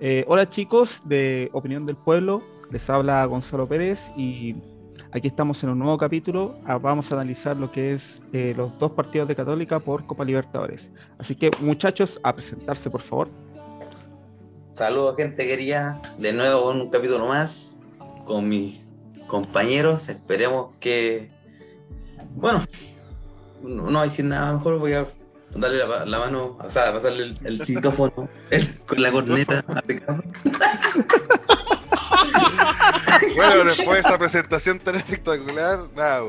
[0.00, 2.42] Eh, hola chicos de Opinión del Pueblo,
[2.72, 4.56] les habla Gonzalo Pérez y
[5.12, 6.56] aquí estamos en un nuevo capítulo.
[6.66, 10.24] Ah, vamos a analizar lo que es eh, los dos partidos de Católica por Copa
[10.24, 10.90] Libertadores.
[11.16, 13.28] Así que muchachos, a presentarse por favor.
[14.72, 17.80] Saludos gente querida, de nuevo un capítulo más
[18.24, 18.88] con mis
[19.28, 20.08] compañeros.
[20.08, 21.30] Esperemos que,
[22.34, 22.64] bueno,
[23.62, 25.06] no, no decir nada mejor, voy a
[25.56, 29.80] darle la, la mano, o sea, pasarle el, el citófono el- con la corneta a
[29.80, 30.22] Ricardo.
[33.36, 36.22] Bueno, después de esa presentación tan espectacular, nada,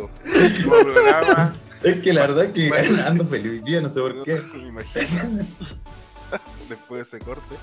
[0.63, 1.53] programa.
[1.83, 3.03] Es que la verdad es que Bueno.
[3.07, 4.41] ando feliz día, no sé por qué.
[4.53, 5.45] Me imagino.
[6.69, 7.55] Después de ese corte.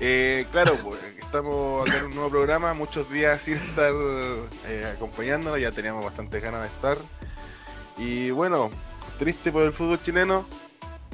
[0.00, 3.92] Eh, claro, pues, estamos acá en un nuevo programa, muchos días sin estar
[4.66, 6.96] eh, acompañándonos, ya teníamos bastantes ganas de estar.
[7.98, 8.70] Y bueno,
[9.18, 10.46] triste por el fútbol chileno.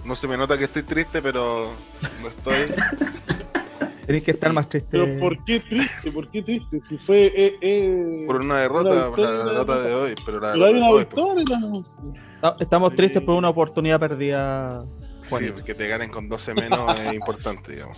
[0.04, 1.72] No se me nota que estoy triste, pero
[2.20, 2.74] no estoy.
[4.06, 4.88] Tenéis que estar más triste.
[4.90, 6.10] Pero ¿por qué triste?
[6.10, 6.80] ¿Por qué triste?
[6.82, 7.26] Si fue.
[7.26, 10.14] Eh, eh, Por una derrota, por la derrota de hoy.
[10.26, 11.06] Pero la pero hay una pues.
[11.08, 11.58] victoria.
[12.58, 12.96] Estamos Sí.
[12.96, 14.84] tristes por una oportunidad perdida.
[15.22, 17.96] Sí, que te ganen con 12 menos es importante, digamos.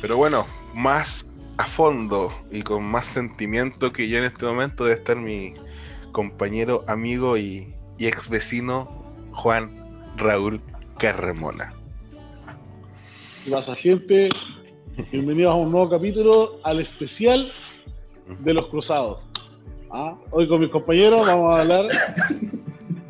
[0.00, 4.96] Pero bueno, más a fondo y con más sentimiento que yo en este momento debe
[4.96, 5.54] estar mi
[6.10, 8.88] compañero, amigo y, y ex vecino
[9.32, 9.70] Juan
[10.16, 10.60] Raúl
[11.00, 11.72] Carremona.
[13.44, 14.28] ¿Qué pasa, gente?
[15.10, 17.50] Bienvenidos a un nuevo capítulo, al especial
[18.40, 19.22] de los cruzados.
[19.90, 20.14] ¿Ah?
[20.30, 21.86] Hoy con mis compañeros vamos a hablar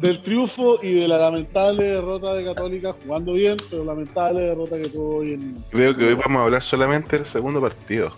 [0.01, 4.89] del triunfo y de la lamentable derrota de Católica, jugando bien, pero lamentable derrota que
[4.89, 5.65] tuvo hoy en.
[5.71, 8.13] Creo que hoy vamos a hablar solamente del segundo partido.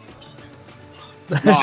[1.44, 1.58] No,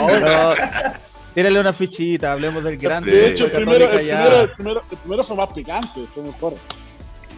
[0.00, 1.00] ahora-
[1.34, 3.10] tírale una fichita, hablemos del grande.
[3.10, 3.16] Sí.
[3.16, 6.54] de hecho, el primero, el, primero, el, primero, el primero fue más picante, fue mejor.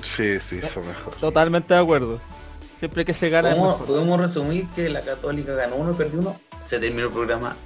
[0.03, 1.15] Sí, sí, fue mejor.
[1.15, 2.21] Totalmente de acuerdo.
[2.79, 3.87] Siempre que se gana es ¿Cómo mejor.
[3.87, 6.37] podemos resumir que la Católica ganó uno y perdió uno?
[6.63, 7.57] Se terminó el programa.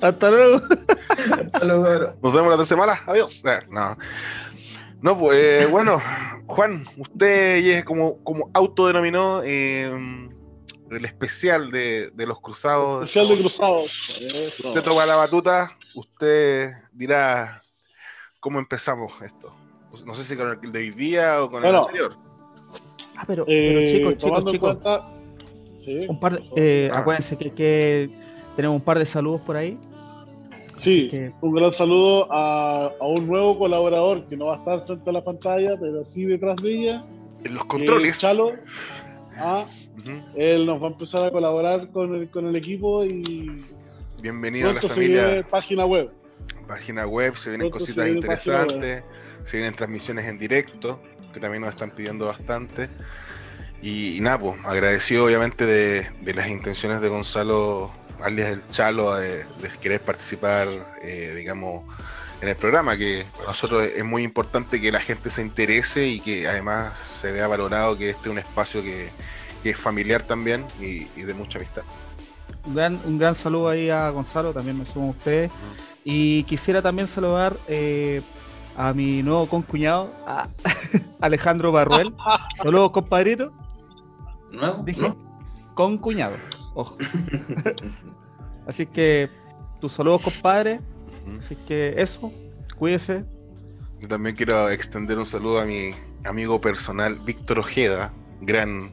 [0.00, 0.62] Hasta- luego.
[1.52, 2.14] hasta luego.
[2.22, 3.02] Nos vemos la otra semana.
[3.06, 3.42] Adiós.
[3.44, 3.96] Eh, no.
[5.02, 6.00] No, pues eh, bueno,
[6.46, 9.90] Juan, usted ya es como, como autodenominó eh,
[10.90, 13.04] el especial de, de los cruzados.
[13.04, 14.20] Especial de cruzados.
[14.64, 17.62] Usted toma la batuta, usted dirá
[18.40, 19.54] cómo empezamos esto.
[20.04, 22.16] No sé si con el de hoy día o con el anterior.
[23.16, 24.76] Ah, pero, pero Eh, chicos, chicos, tomando en chicos.
[24.76, 25.08] cuenta.
[25.84, 26.98] Sí, Un par de- eh, Ah.
[27.00, 28.10] acuérdense que, que
[28.56, 29.78] tenemos un par de saludos por ahí.
[30.78, 34.86] sí, que- un gran saludo a, a un nuevo colaborador que no va a estar
[34.86, 37.04] frente a la pantalla, pero sí detrás de ella.
[37.44, 38.12] En los controles.
[38.12, 38.52] es Chalo.
[39.40, 39.66] Ah,
[40.34, 43.64] él nos va a empezar a colaborar con el, con el equipo y
[44.20, 45.46] Bienvenido a la familia.
[45.48, 46.10] página web.
[46.68, 49.02] Página web, se vienen Pronto se cositas viene interesantes,
[49.44, 51.00] se vienen transmisiones en directo,
[51.32, 52.90] que también nos están pidiendo bastante.
[53.82, 57.90] Y, y nada, pues, agradecido obviamente de, de las intenciones de Gonzalo,
[58.20, 60.68] alias el Chalo, de, de querer participar,
[61.02, 61.84] eh, digamos,
[62.40, 66.20] en el programa, que para nosotros es muy importante que la gente se interese y
[66.20, 69.10] que además se vea valorado que este es un espacio que,
[69.62, 71.82] que es familiar también y, y de mucha amistad.
[72.64, 75.50] Un gran, un gran saludo ahí a Gonzalo, también me sumo a ustedes.
[76.04, 78.22] Y quisiera también saludar eh,
[78.76, 80.48] a mi nuevo concuñado, a
[81.20, 82.14] Alejandro Barruel.
[82.62, 83.50] Saludos, compadrito.
[84.50, 84.82] ¿Nuevo?
[84.84, 85.16] Dije ¿No?
[85.74, 86.36] concuñado,
[86.74, 86.96] ojo.
[88.66, 89.30] Así que
[89.80, 90.80] tus saludos, compadre.
[91.38, 92.32] Así que eso,
[92.76, 93.24] cuídese.
[94.00, 95.92] Yo también quiero extender un saludo a mi
[96.24, 98.92] amigo personal, Víctor Ojeda, gran,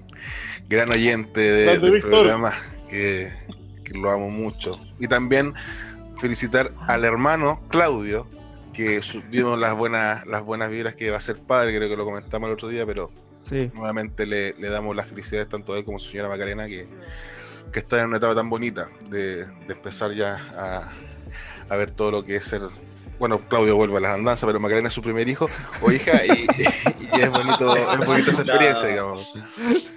[0.67, 2.11] gran oyente de- del Víctor.
[2.11, 2.53] programa,
[2.89, 3.31] que,
[3.83, 4.79] que lo amo mucho.
[4.99, 5.53] Y también
[6.19, 8.27] felicitar al hermano Claudio,
[8.73, 12.05] que vimos las buenas, las buenas vibras que va a ser padre, creo que lo
[12.05, 13.11] comentamos el otro día, pero
[13.43, 13.71] Sí.
[13.73, 16.85] nuevamente le, le damos las felicidades tanto a él como a su señora Macarena, que,
[17.71, 20.91] que está en una etapa tan bonita de, de empezar ya
[21.69, 22.61] a, ver todo lo que es ser.
[23.19, 25.49] Bueno, Claudio vuelve a las andanzas, pero Macarena es su primer hijo
[25.81, 26.45] o hija, y,
[27.17, 29.33] y es bonito, es bonita esa experiencia, digamos.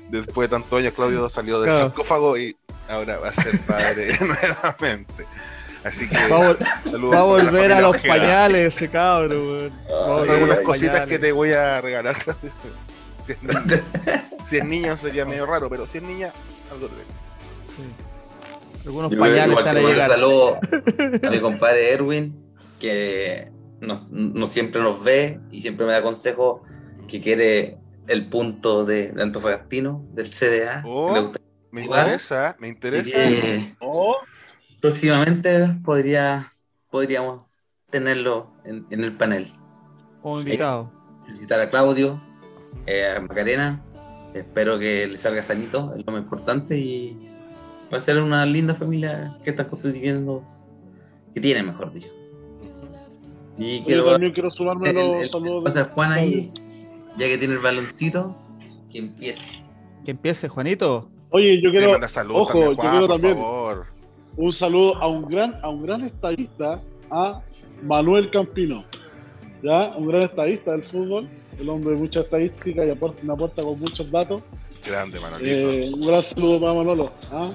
[0.08, 1.86] Después de tantos años, Claudio salió del Claro.
[1.86, 2.56] sarcófago y
[2.88, 5.26] ahora va a ser padre nuevamente.
[5.84, 6.56] Así que Va a,
[6.90, 11.08] saludos va volver a los pañales ese a Ay, volver a algunas cositas pañales.
[11.08, 12.52] que te voy a regalar, Claudio.
[13.26, 13.82] Si es, niño,
[14.46, 16.32] si es niño sería medio raro, pero si es niña,
[16.72, 16.94] algo te
[17.76, 17.82] Sí.
[18.84, 20.58] Algunos pañales igual están que a un saludo
[21.22, 22.34] a mi compadre Erwin,
[22.78, 23.50] que
[23.80, 26.62] no, no siempre nos ve y siempre me da consejos
[27.08, 27.78] que quiere
[28.08, 30.82] el punto de, de Antofagastino, del CDA.
[30.86, 31.32] Oh.
[31.70, 32.00] Me Igual.
[32.00, 33.10] interesa, me interesa.
[33.12, 34.16] que Oh,
[34.80, 36.46] próximamente podría,
[36.90, 37.42] podríamos
[37.90, 39.52] tenerlo en, en el panel.
[40.20, 40.90] Como invitado.
[41.26, 42.20] Felicitar a Claudio,
[42.86, 43.80] eh, a Macarena.
[44.34, 46.76] Espero que le salga sanito, es lo más importante.
[46.76, 47.29] Y
[47.92, 50.42] va a ser una linda familia que están constituyendo,
[51.34, 52.08] que tiene, mejor dicho.
[53.58, 55.64] Y Yo quiero también quiero sumarme a el- los el- saludos.
[55.64, 56.50] pasa Juan ahí,
[57.18, 58.36] ya que tiene el baloncito,
[58.90, 59.50] que empiece.
[60.04, 61.10] Que empiece, Juanito.
[61.30, 63.86] Oye, yo quiero, ojo, también, yo Juan, quiero por también favor.
[64.36, 67.42] un saludo a un gran, a un gran estadista, a
[67.82, 68.84] Manuel Campino.
[69.62, 69.94] ¿Ya?
[69.96, 71.28] Un gran estadista del fútbol,
[71.58, 74.40] el hombre de mucha estadística y aporta, me aporta con muchos datos.
[74.84, 75.70] Grande, Manolito.
[75.70, 77.12] Eh, un gran saludo para Manolo.
[77.30, 77.50] ¿ah?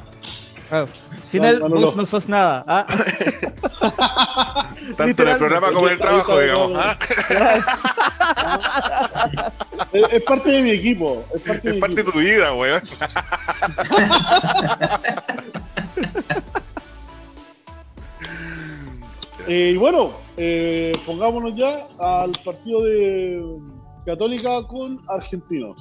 [0.70, 0.88] Claro.
[1.30, 1.60] Sin No, él,
[1.96, 2.64] no, sos nada.
[2.68, 2.86] ¿ah?
[4.98, 6.72] Tanto en el programa como en el trabajo, digamos.
[6.76, 6.98] ¿ah?
[9.92, 11.24] Es, es parte de mi equipo.
[11.34, 12.82] Es parte de Es mi parte de tu vida, weón.
[19.48, 23.46] Eh, y bueno, eh, pongámonos ya al partido de
[24.04, 25.78] Católica con Argentinos.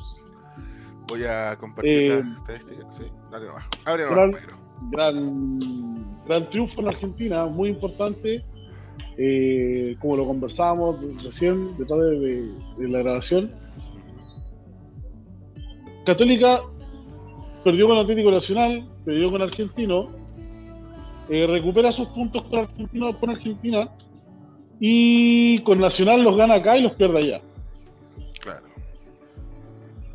[1.09, 2.93] Voy a compartir Eh, la estadística.
[2.93, 3.65] Sí, dale nomás.
[3.85, 4.43] Abre Gran- nomás,
[4.91, 8.43] gran, gran triunfo en Argentina, muy importante.
[9.17, 13.51] Eh, como lo conversábamos recién, detrás de, de- de la grabación.
[16.05, 16.61] Católica
[17.63, 20.11] perdió con Atlético Nacional, perdió con Argentino,
[21.29, 23.89] eh, recupera sus puntos con Argentino con Argentina
[24.81, 27.41] y con Nacional los gana acá y los pierde allá.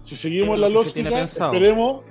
[0.10, 2.02] Si seguimos la lógica, esperemos,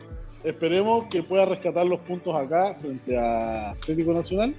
[0.45, 4.55] esperemos que pueda rescatar los puntos acá frente a Atlético Nacional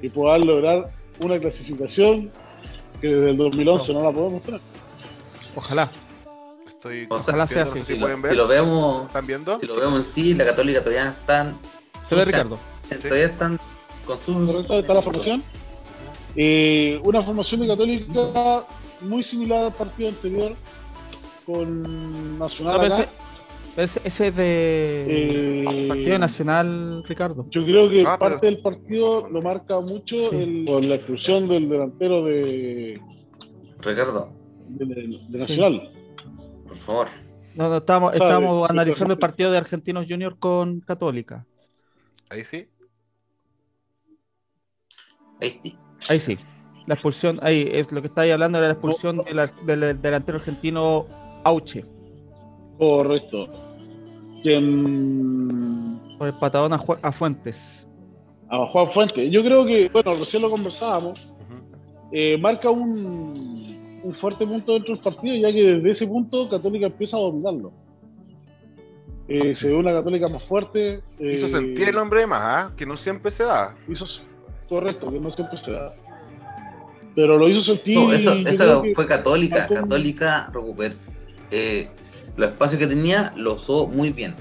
[0.00, 0.90] y pueda lograr
[1.20, 2.30] una clasificación
[3.02, 4.60] que desde el 2011 no, la podemos tener.
[5.54, 5.90] Ojalá.
[6.66, 7.84] Estoy O sea, Ojalá sea compartiendo, no sé así.
[7.86, 8.30] si Si lo, pueden ver.
[8.32, 9.58] si lo vemos, ¿Están viendo?
[9.58, 11.58] si lo vemos en sí, la Católica todavía están,
[12.08, 12.58] Se ve O sea, Ricardo.
[13.02, 13.60] todavía están
[14.06, 14.50] con sus.
[14.50, 14.78] ¿Correcto?
[14.78, 15.42] Está la formación.
[16.36, 18.64] Eh, una formación de Católica
[19.02, 20.54] muy similar al partido anterior
[21.44, 22.74] con Nacional.
[22.74, 23.08] No, pero acá.
[23.76, 27.46] ese, es de Eh, Partido Nacional, Ricardo.
[27.50, 30.36] Yo creo que Ah, pero- parte del partido lo marca mucho Sí.
[30.36, 33.00] el- con la exclusión del delantero de,
[33.80, 34.32] Ricardo,
[34.68, 34.84] de,
[35.28, 35.90] de Nacional.
[36.66, 37.06] por favor.
[37.54, 41.44] No, no, estamos, estamos analizando el partido de Argentinos Junior con Católica.
[42.30, 42.66] Ahí sí.
[45.40, 45.76] Ahí sí.
[46.08, 46.38] Ahí sí.
[46.86, 49.22] La expulsión, ahí es lo que estáis hablando era la expulsión
[49.66, 51.06] del delantero argentino
[51.44, 51.84] Auche
[52.78, 53.46] Correcto.
[54.42, 57.86] Quien por el patadón a, Ju- a Fuentes.
[58.48, 59.30] a Juan Fuentes.
[59.30, 61.26] Yo creo que, bueno, recién lo conversábamos,
[62.12, 66.86] eh, marca un, un fuerte punto dentro del partido, ya que desde ese punto Católica
[66.86, 67.72] empieza a dominarlo.
[69.28, 71.02] Eh, se ve una Católica más fuerte.
[71.18, 72.72] eh, Hizo sentir el hombre de más, ¿ah?
[72.76, 73.74] Que no siempre se da.
[73.88, 74.06] hizo-
[74.68, 75.94] correcto, que no siempre se da.
[77.14, 77.98] Pero lo hizo sentir.
[77.98, 79.66] No, eso, eso fue Católica.
[79.68, 80.94] Católica recuperó.
[81.52, 81.88] Eh,
[82.36, 84.34] los espacios que tenía los usó muy bien.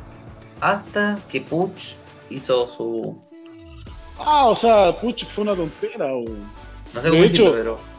[0.60, 1.96] Hasta que Puch
[2.30, 3.22] hizo su.
[4.20, 6.06] Ah, o sea, Puch fue una tontera.
[6.14, 6.24] o-
[6.94, 7.92] No sé De cómo hecho, decirlo, pero.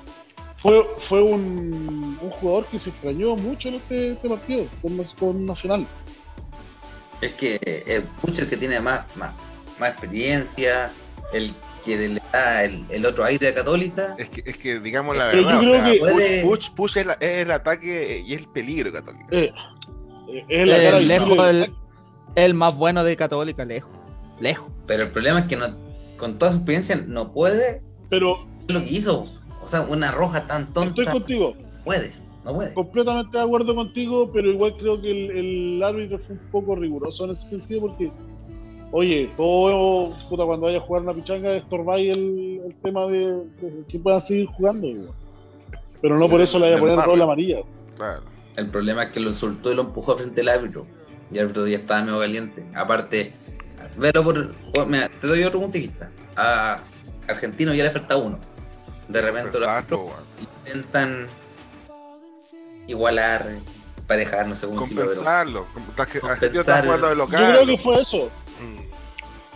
[0.61, 5.45] Fue, fue un, un jugador que se extrañó mucho en este, este partido con, con
[5.47, 5.87] Nacional.
[7.21, 9.33] Es que es Puch el que tiene más, más,
[9.81, 10.93] más experiencia,
[11.33, 11.53] el
[11.85, 14.15] que le da el, el otro aire de Católica.
[14.19, 16.97] Es que, es que digamos la Pero verdad, o sea, que- Push, Puede- Push- Push
[16.99, 19.27] es, la- es el ataque y es el peligro católico.
[19.31, 19.53] Eh,
[20.29, 21.73] eh, es la Eh, cara lejos el,
[22.37, 23.91] el más bueno de Católica, lejos.
[24.41, 24.69] Lejos.
[24.87, 25.67] Pero el problema es que no,
[26.17, 29.27] con toda su experiencia no puede Pero lo que hizo.
[29.63, 31.13] O sea, una roja tan estoy tonta.
[31.13, 31.55] contigo,
[31.85, 32.13] Puede,
[32.45, 32.75] no puede.
[32.75, 35.31] completamente de acuerdo contigo, pero igual creo que el,
[35.77, 38.11] el árbitro fue un poco riguroso en ese sentido porque,
[38.93, 43.85] oye, todo, puta, cuando vaya a jugar una pichanga, estorbáis el, el tema de, de
[43.89, 44.87] que puedan seguir jugando.
[44.87, 45.09] güey.
[46.01, 47.11] Pero no Sí, por eso le vaya a poner barrio.
[47.13, 47.59] doble amarilla.
[47.97, 48.23] Claro.
[48.57, 50.87] El problema es que lo insultó y lo empujó frente al árbitro.
[51.31, 52.65] Y el árbitro ya estaba medio caliente.
[52.75, 53.33] Aparte,
[53.97, 54.53] velo por.
[54.73, 56.11] por- mira, te doy otro punto de vista.
[56.37, 56.81] A
[57.29, 58.39] Argentino ya le falta uno.
[59.09, 60.17] De repente los Exacto, weón.
[60.67, 61.27] intentan
[62.87, 63.47] igualar,
[64.07, 65.67] parejar, no sé cómo decirlo, pero Compensarlo.
[65.73, 67.53] Com- está- que- Compensar Argentina está el- jugando de Yo local.
[67.53, 68.31] creo que fue eso.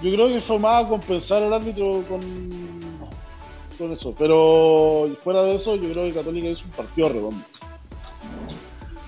[0.02, 2.20] Yo creo que fue más a compensar al árbitro con,
[3.78, 4.14] con eso.
[4.18, 7.44] Pero fuera de eso, yo creo que Católica hizo un partido redondo.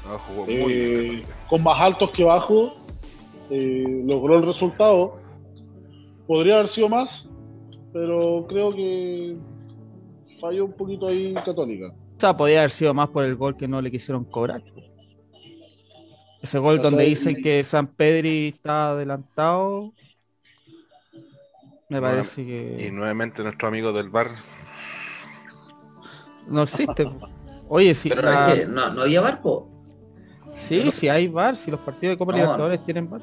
[0.07, 1.23] No, jugó muy Eh, bien.
[1.49, 2.73] con más altos que bajos,
[3.50, 5.18] eh, logró el resultado.
[6.26, 7.28] Podría haber sido más,
[7.92, 9.37] pero creo que
[10.40, 11.88] falló un poquito ahí Católica.
[12.16, 14.62] O sea, podía haber sido más por el gol que no le quisieron cobrar.
[16.40, 19.92] Ese gol donde dicen que San Pedri está adelantado.
[21.88, 24.28] Me parece Y que nuevamente nuestro amigo del bar.
[26.47, 27.09] no existe.
[27.68, 29.71] Oye, sí, Pero la- es que no, no había barco.
[30.68, 32.38] Sí, sí hay VAR, si los partidos de Copa No.
[32.38, 33.23] Libertadores tienen VAR.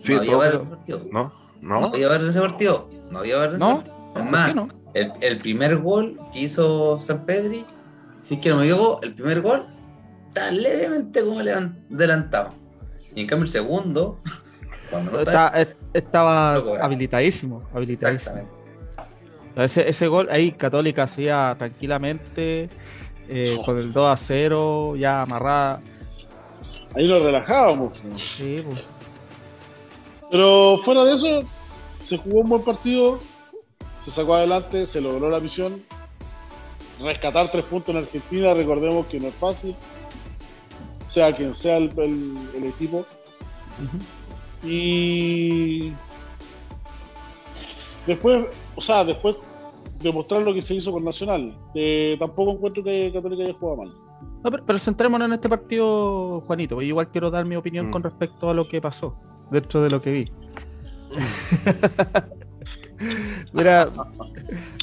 [0.00, 1.02] Sí, no había VAR en ese partido.
[1.12, 1.32] ¿No?
[1.60, 1.86] No ¿No?
[1.86, 2.90] había VAR en ese partido.
[3.10, 3.74] No había VAR en ese ¿No?
[3.76, 3.96] partido.
[3.96, 4.54] Es ¿Por más,
[4.94, 7.64] el, el primer gol que hizo San Pedri,
[8.20, 9.66] si es que no me equivoco, el primer gol
[10.28, 12.52] está levemente como levan- adelantado.
[13.14, 14.20] Y en cambio el segundo,
[14.92, 15.48] cuando no está...
[15.48, 18.36] Está- es- estaba Loco, habilitadísimo, habilitadísimo.
[18.36, 18.62] Exactamente.
[19.56, 22.70] Ese, ese gol ahí Católica hacía tranquilamente
[23.28, 25.80] eh, con el 2 a 0, ya amarrada.
[26.94, 28.02] Ahí nos relajábamos.
[28.04, 28.18] ¿no?
[28.18, 28.80] Sí, pues.
[30.30, 31.42] Pero fuera de eso,
[32.02, 33.18] se jugó un buen partido,
[34.06, 35.82] se sacó adelante, se logró la misión.
[37.00, 39.74] Rescatar tres puntos en Argentina, recordemos que no es fácil,
[41.08, 43.04] sea quien sea el, el- el equipo.
[44.64, 45.92] Y
[48.06, 49.36] después, o sea, después
[50.00, 51.54] demostrar lo que se hizo con Nacional.
[51.74, 53.92] Eh, tampoco encuentro que Católica haya jugado mal.
[54.44, 56.76] No, pero, pero centrémonos en este partido, Juanito.
[56.76, 57.90] porque igual quiero dar mi opinión Mm.
[57.90, 59.16] con respecto a lo que pasó,
[59.50, 60.32] dentro de lo que vi.
[63.52, 63.88] Mira,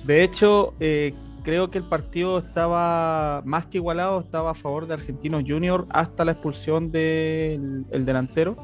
[0.05, 4.93] de hecho, eh, creo que el partido estaba más que igualado, estaba a favor de
[4.95, 8.55] Argentinos Junior hasta la expulsión del el delantero.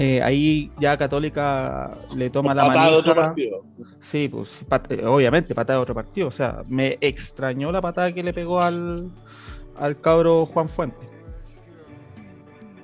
[0.00, 3.64] Eh, ahí ya Católica le toma la Patada de otro partido.
[4.12, 6.28] Sí, pues pat- obviamente patada de otro partido.
[6.28, 9.10] O sea, me extrañó la patada que le pegó al,
[9.76, 11.04] al cabro Juan Fuente.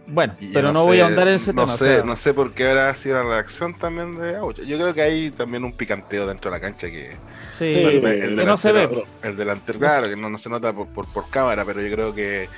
[0.06, 1.74] Bueno, Y pero no, voy sé- a ahondar en ese no tema.
[1.74, 4.62] o Sé, sea, no sé por qué habrá sido la reacción también de Aucho.
[4.62, 7.12] Yo creo que hay también un picanteo dentro de la cancha que
[7.58, 8.80] sí, el- que el no se ve.
[8.88, 11.90] delantero- el delantero, claro, que no, no se nota por, por, por cámara, pero yo
[11.94, 12.48] creo que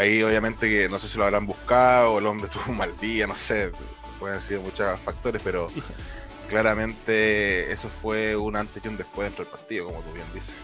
[0.00, 3.26] ahí obviamente que no sé si lo habrán buscado, el hombre tuvo un mal día,
[3.26, 3.70] no sé,
[4.18, 5.68] pueden haber sido muchos factores, pero
[6.48, 10.54] claramente eso fue un antes y un después dentro del partido, como tú bien dices.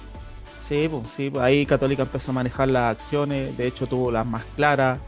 [0.69, 4.27] Sí, pues, sí, pues, ahí Católica empezó a manejar las acciones, de hecho tuvo las
[4.27, 4.99] más claras,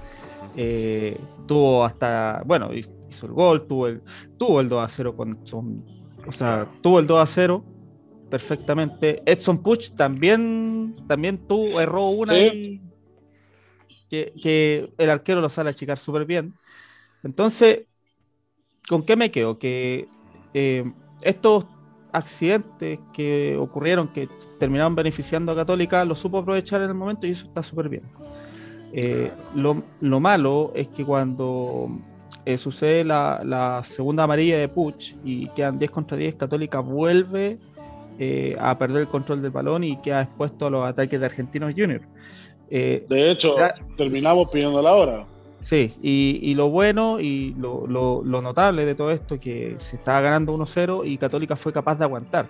[0.56, 4.02] eh, tuvo hasta, bueno, hi- hizo el gol, tuvo el,
[4.38, 5.84] tuvo el 2 a 0 con, con-
[6.26, 6.68] o sea, Claro.
[6.80, 7.64] tuvo el 2 a 0
[8.30, 9.22] perfectamente.
[9.26, 12.80] Edson Puch también, también tuvo, erró una y
[14.08, 16.54] que, el arquero lo sale a achicar súper bien.
[17.22, 17.86] Entonces,
[18.88, 19.58] ¿con qué me quedo?
[19.58, 20.08] Que
[20.54, 20.90] eh,
[21.22, 21.66] estos
[22.12, 27.32] accidentes que ocurrieron, que terminaron beneficiando a Católica, lo supo aprovechar en el momento y
[27.32, 28.02] eso está súper bien.
[28.92, 31.90] Eh, lo, lo malo es que cuando
[32.48, 37.58] eh, sucede la, segunda amarilla de Puch y quedan 10 contra 10, Católica vuelve
[38.18, 41.74] eh, a perder el control del balón y queda expuesto a los ataques de Argentinos
[41.76, 42.00] Junior.
[42.70, 43.74] Eh, De hecho, Ya.
[43.96, 45.24] terminamos pidiendo la hora.
[45.62, 49.96] Sí, y, y lo bueno y lo, lo- lo notable de todo esto que se
[49.96, 52.46] estaba ganando 1-0 y Católica fue capaz de aguantar.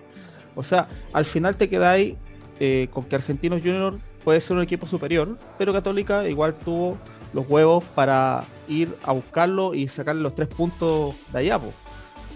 [0.55, 2.15] O sea, al final te quedáis
[2.59, 6.97] eh, con que Argentinos Junior puede ser un equipo superior, pero Católica igual tuvo
[7.33, 11.59] los huevos para ir a buscarlo y sacarle los tres puntos de allá.
[11.59, 11.71] po.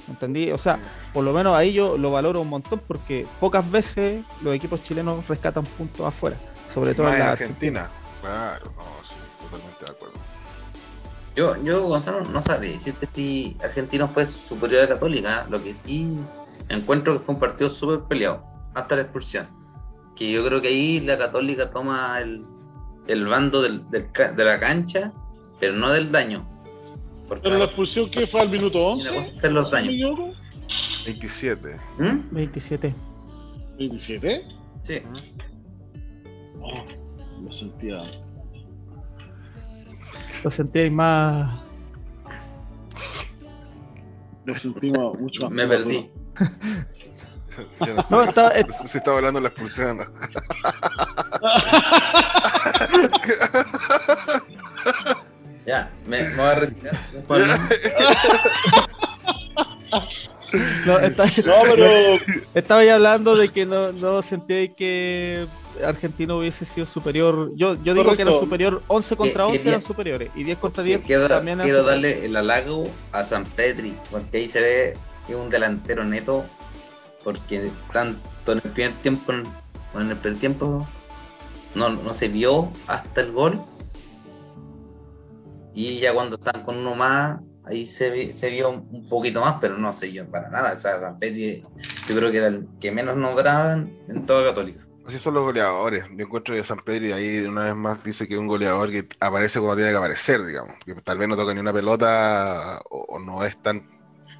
[0.10, 0.52] ¿Entendí?
[0.52, 0.80] O sea,
[1.14, 5.26] por lo menos ahí yo lo valoro un montón porque pocas veces los equipos chilenos
[5.30, 6.36] rescatan puntos afuera,
[6.74, 7.90] sobre todo en la Argentina.
[8.22, 10.14] Claro, no, sí, totalmente de acuerdo.
[11.36, 15.48] Yo, yo, Gonzalo, no sabría decirte si Argentino fue superior a Católica.
[15.50, 16.20] Lo que sí
[16.70, 18.44] encuentro que fue un partido súper peleado,
[18.76, 19.48] hasta la expulsión.
[20.16, 22.46] Que yo creo que ahí la Católica toma el,
[23.08, 25.12] el bando del- del de la cancha,
[25.60, 26.48] pero no del daño.
[27.28, 29.10] Porque Pero la expulsión que fue al minuto una 11.
[29.10, 29.94] cosa es hacer los ¿no me daños.
[29.94, 30.34] equivoco?
[31.06, 31.80] 27.
[31.98, 32.20] ¿Mm?
[32.36, 32.96] 27.
[33.80, 34.48] 27.
[34.84, 35.02] Sí.
[36.64, 36.84] Oh,
[37.44, 38.00] lo sentía.
[40.44, 41.62] Lo sentí más.
[44.46, 45.52] Lo sentimos mucho más.
[45.52, 46.10] Me perdí.
[47.86, 48.52] Yo no sé No, estaba-
[49.18, 49.98] hablando de la expulsión.
[49.98, 50.06] ¿no?
[55.66, 57.00] Ya, me, me voy a retirar.
[60.86, 60.98] No,
[61.76, 61.86] pero
[62.54, 65.46] estaba ya hablando de que no, no sentí que
[65.84, 67.52] Argentino hubiese sido superior.
[67.56, 70.58] Yo, yo digo que era superior 11 contra Que- 11 que eran superiores y 10
[70.60, 72.12] contra 10 Quiero, también eran quiero superiores.
[72.14, 76.46] darle el halago a San Pedri, porque ahí se ve que es un delantero neto,
[77.24, 80.88] porque tanto en el primer tiempo, en el primer tiempo
[81.76, 83.60] no, no se vio hasta el gol.
[85.74, 89.78] Y ya cuando están con uno más, ahí se, se vio un poquito más, pero
[89.78, 90.74] no se vio para nada.
[90.74, 91.64] O sea, San Pedri
[92.08, 94.86] yo creo que era el que menos nombraban en toda Católica.
[95.06, 96.06] Así son los goleadores.
[96.16, 98.90] Yo encuentro que San Pedro y ahí una vez más dice que es un goleador
[98.90, 100.76] que aparece cuando tiene que aparecer, digamos.
[100.86, 103.86] Que tal vez no toca ni una pelota o, o no es tan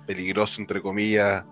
[0.06, 1.46] peligroso, entre comillas,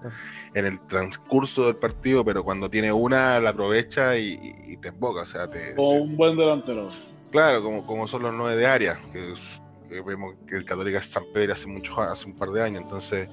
[0.53, 5.21] en el transcurso del partido, pero cuando tiene una la aprovecha y, te emboca.
[5.21, 6.91] O sea, te, un buen delantero.
[7.31, 9.60] Claro, como, como son los nueve de área, que, es- que
[10.05, 13.27] vemos que el Católica es San Pedro hace muchos hace un par de años, entonces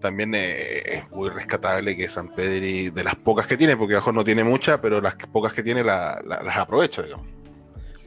[0.00, 4.12] también eh, es muy rescatable que San Pedro, de las pocas que tiene, porque abajo
[4.12, 7.26] no tiene muchas, pero las pocas que tiene la- la- las aprovecha, digamos.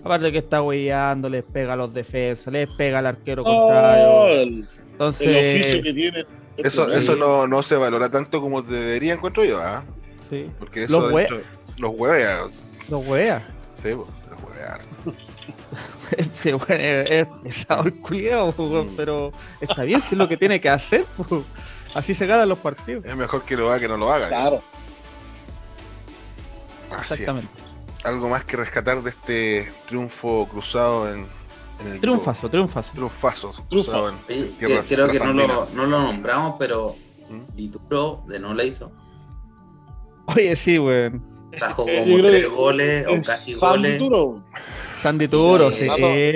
[0.04, 4.28] Aparte que está hueando, les pega a los defensas, les pega al arquero No, contrario.
[4.28, 6.26] el, el Entonces, oficio que tiene.
[6.58, 6.96] Eso, Sí.
[6.98, 9.84] eso no, no se valora tanto como debería, encuentro yo, ¿ah?
[10.30, 11.42] sí, Porque eso Los hue- dentro-
[11.78, 12.72] los hueveas.
[12.90, 13.48] los huea.
[13.76, 14.80] Sí, pues, los hueveas.
[16.36, 18.96] Sí, bueno, es, es pesado el weón, Mm.
[18.96, 21.06] pero está bien, si es lo que tiene que hacer.
[21.06, 21.44] po.
[21.94, 23.06] Así se ganan los partidos.
[23.06, 24.28] Es mejor que lo haga que no lo haga.
[24.28, 24.62] Claro.
[26.92, 27.12] Es.
[27.12, 27.50] Exactamente.
[28.04, 31.26] Algo más que rescatar de este triunfo cruzado en,
[31.86, 32.92] en el Triunfazo, triunfazo.
[32.92, 36.96] Triunfazo cruzado en, tierras creo que no lo, no lo nombramos, pero
[37.30, 37.56] ¿Mm?
[37.56, 38.92] Dituro de no la hizo.
[40.26, 41.22] Oye, sí, weón.
[41.52, 41.86] Eh, como
[42.26, 44.02] tres goles o casi goles.
[45.18, 45.20] Dituro.
[45.20, 45.88] Sandy Turo, Sí, sí.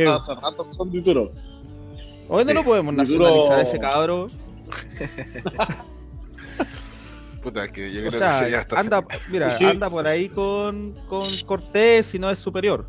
[0.04, 1.32] Rato- Hace rato San Dituro.
[2.30, 4.28] Hoy no lo podemos nacionalizar a ese cabro.
[7.42, 9.66] Puta, que yo O creo sea, que sería hasta anda, mira, Sí.
[9.66, 12.86] anda por ahí con, con Cortés y no es superior.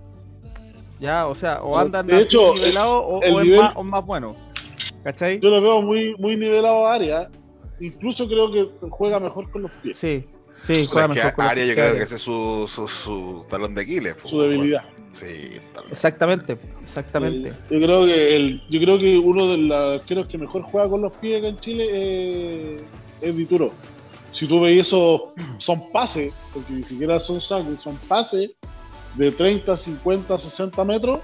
[0.98, 3.72] Ya, o sea, o De andan hecho, así nivelado o, el o es nivel- más,
[3.76, 4.34] o más bueno.
[5.04, 5.38] ¿Cachai?
[5.40, 7.28] Yo lo veo muy, muy nivelado a área.
[7.80, 9.96] Incluso creo que juega mejor con los pies.
[10.00, 10.26] Sí,
[10.66, 12.88] sí, juega es que mejor con los Aria yo creo que ese es su, su,
[12.88, 14.16] su talón de Aquiles.
[14.24, 14.82] Su debilidad.
[15.18, 15.60] Sí.
[15.90, 17.52] Exactamente, exactamente.
[17.70, 21.02] Yo creo que el, yo creo que uno de los arqueros que mejor juega con
[21.02, 22.82] los pies acá en Chile es,
[23.20, 23.72] es Dituro.
[24.32, 28.50] Si tú ves eso, son pases, porque ni siquiera son sacos, son pases
[29.16, 31.20] de 30, 50, 60 metros.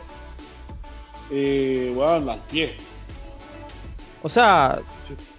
[1.31, 2.77] Eh, bueno, al pie.
[4.23, 4.81] O sea,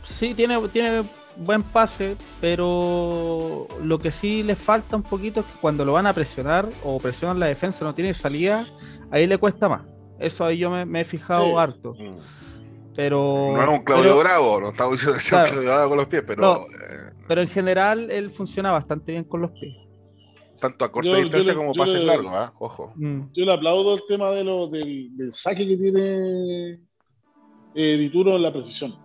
[0.03, 1.03] sí tiene, tiene
[1.37, 6.07] buen pase, pero lo que sí le falta un poquito es que cuando lo van
[6.07, 8.65] a presionar o presionan la defensa no tiene salida,
[9.11, 9.81] ahí le cuesta más.
[10.19, 11.53] Eso ahí yo me, me he fijado Sí.
[11.57, 11.93] harto.
[11.93, 12.17] Mm.
[12.95, 15.51] Pero, No es un Claudio pero, Bravo, no estamos diciendo que sea un Claro.
[15.61, 16.55] Claudio Bravo con los pies, pero No.
[16.61, 19.75] eh, pero en general él funciona bastante bien con los pies.
[20.57, 22.53] tanto a corta Yo- yo distancia le- como pases le- largos, ¿ah?
[22.59, 22.93] Ojo.
[22.95, 23.23] Mm.
[23.33, 26.79] Yo le aplaudo el tema de lo, del, del saque que tiene
[27.75, 28.95] eh, Dituro en la precisión.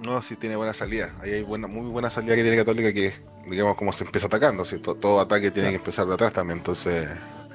[0.00, 1.14] No, sí tiene buena salida.
[1.20, 4.26] Ahí hay buena, muy buena salida que tiene Católica, que es, digamos, como se empieza
[4.26, 4.64] atacando.
[4.64, 4.78] ¿sí?
[4.78, 6.58] To- Todo, ataque tiene que empezar de atrás también.
[6.58, 7.08] Entonces,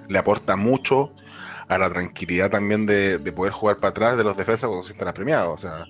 [0.08, 1.12] le aporta mucho
[1.68, 4.90] a la tranquilidad también de, de poder jugar para atrás de los defensas cuando se
[4.90, 5.54] sientan apremiados.
[5.54, 5.86] O sea,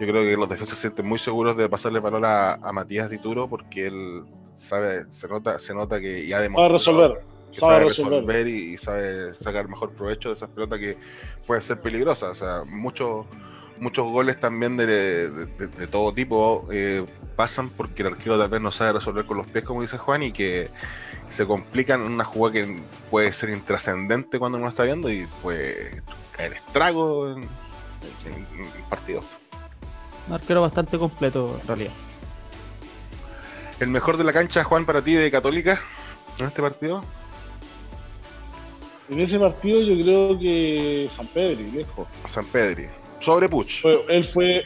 [0.00, 3.10] yo creo que los defensas se sienten muy seguros de pasarle valor a, a Matías
[3.10, 4.24] Dituro porque él
[4.56, 7.20] sabe, se nota, se nota que ya demostró resolver.
[7.52, 8.12] que sabe sabe resolver.
[8.24, 10.96] resolver y, y sabe sacar mejor provecho de esas pelotas que
[11.46, 12.30] pueden ser peligrosas.
[12.30, 13.26] O sea, muchos
[13.78, 17.04] muchos goles también de, de- de- de todo tipo eh,
[17.36, 20.22] pasan porque el arquero tal vez no sabe resolver con los pies, como dice Juan,
[20.22, 20.70] y que
[21.30, 26.02] se complican en una jugada que puede ser intrascendente cuando uno está viendo y puede
[26.32, 29.24] caer estrago en, en- en partidos.
[30.28, 31.92] Un arquero bastante completo en realidad.
[33.80, 35.80] El mejor de la cancha, Juan, para ti de Católica
[36.38, 37.04] en este partido.
[39.10, 42.06] En ese partido yo creo que San Pedro, lejos.
[42.26, 42.86] San Pedri.
[43.24, 43.82] Sobre Puch.
[44.08, 44.64] Él fue,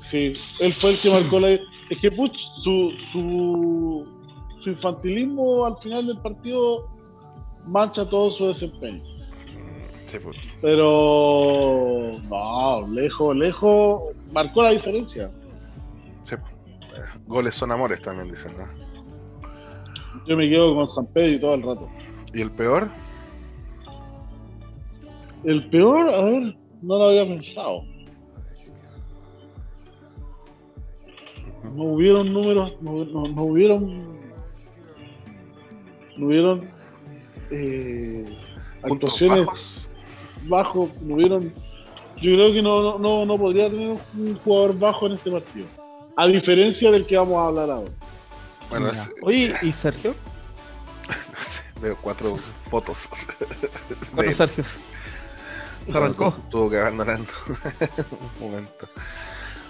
[0.00, 1.50] sí, él fue el que marcó la.
[1.50, 4.06] Es que Puch, su, su,
[4.60, 6.88] su infantilismo al final del partido
[7.66, 9.02] mancha todo su desempeño.
[10.06, 10.36] Sí, pues.
[10.62, 15.30] Pero no, lejos, lejos, marcó la diferencia.
[16.22, 17.04] Sí, pues.
[17.26, 18.66] Goles son amores también dicen, ¿no?
[20.26, 21.88] Yo me quedo con San Pedro y todo el rato.
[22.32, 22.88] ¿Y el peor?
[25.44, 27.82] El peor, a ver, no lo había pensado.
[31.74, 34.18] No hubieron números, no, no- no hubieron,
[36.16, 36.68] no hubieron
[37.50, 38.24] eh,
[38.82, 39.88] actuaciones bajos.
[40.44, 41.52] bajo, no hubieron.
[42.16, 45.66] Yo creo que no, no, no, no podría tener un jugador bajo en este partido.
[46.16, 47.90] A diferencia del que vamos a hablar ahora.
[48.70, 50.14] Bueno, es- Oye, ¿y Sergio?
[51.08, 52.36] no sé, veo cuatro
[52.70, 53.08] fotos.
[54.14, 54.64] Bueno, de- Sergio.
[54.64, 54.70] Se
[55.96, 56.34] arrancó.
[56.50, 57.18] Tuvo que abandonar
[58.40, 58.88] un momento.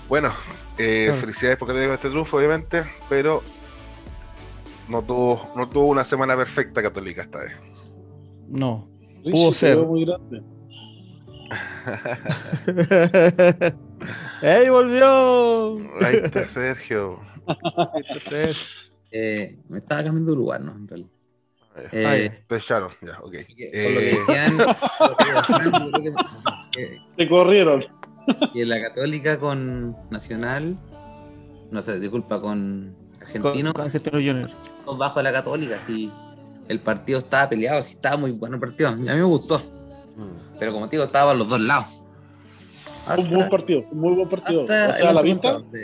[0.09, 0.33] Bueno,
[0.78, 3.42] eh, felicidades porque te digo este triunfo, obviamente, pero
[4.88, 7.52] no tuvo, no tuvo una semana perfecta católica esta vez.
[8.48, 8.88] No.
[9.22, 9.76] Pudo ser.
[9.78, 10.42] muy grande.
[14.42, 15.76] ¡Ey, volvió!
[16.00, 17.20] Ahí está Sergio.
[19.11, 20.72] Eh, me estaba cambiando de lugar, ¿no?
[20.72, 21.11] En realidad.
[21.93, 22.47] Eh, Ah, ya.
[22.47, 23.31] Te echaron, ya, ok.
[23.33, 23.45] que-
[23.85, 26.14] Por lo que Eh, decían, lo que decían,
[26.73, 27.85] que- Te corrieron.
[28.53, 30.77] que la Católica con Nacional,
[31.71, 34.51] no sé, disculpa, con Argentino, con, con Argentino Junior.
[34.99, 36.11] bajo de la Católica, sí.
[36.69, 38.91] el partido estaba peleado, sí estaba muy bueno el partido.
[38.91, 39.59] A mí me gustó.
[39.59, 40.59] Mm.
[40.59, 42.05] Pero como te digo, estaba a los dos lados.
[43.17, 44.62] Un buen partido, un muy buen partido.
[44.62, 45.79] hasta O sea, la segundo, vista.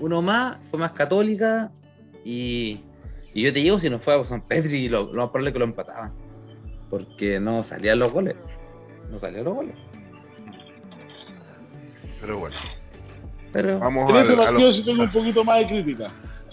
[0.00, 1.72] Uno más, fue más católica
[2.24, 2.80] y,
[3.34, 5.52] y yo te digo, si no fue a San Pedri, lo, lo más probable es
[5.52, 6.12] que lo empataban.
[6.90, 8.34] Porque no salían los goles.
[9.10, 9.74] No salían los goles.
[12.20, 12.56] Pero bueno,
[13.52, 16.10] Pero vamos en a, este a partido los- sí tengo un poquito más de crítica.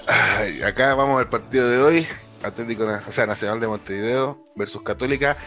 [0.08, 2.08] Ay, acá vamos al partido de hoy.
[2.42, 5.38] Atlético Na- o sea, Nacional de Montevideo versus Católica.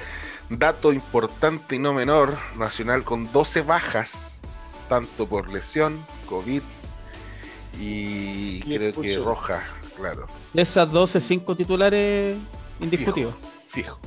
[0.51, 4.41] Dato importante y no menor, Nacional con 12 bajas,
[4.89, 6.61] tanto por lesión, COVID
[7.81, 9.63] y, Y creo que roja,
[9.97, 12.37] claro, De esas 12, 5 titulares
[12.81, 13.35] indiscutidos.
[13.69, 13.99] fijo.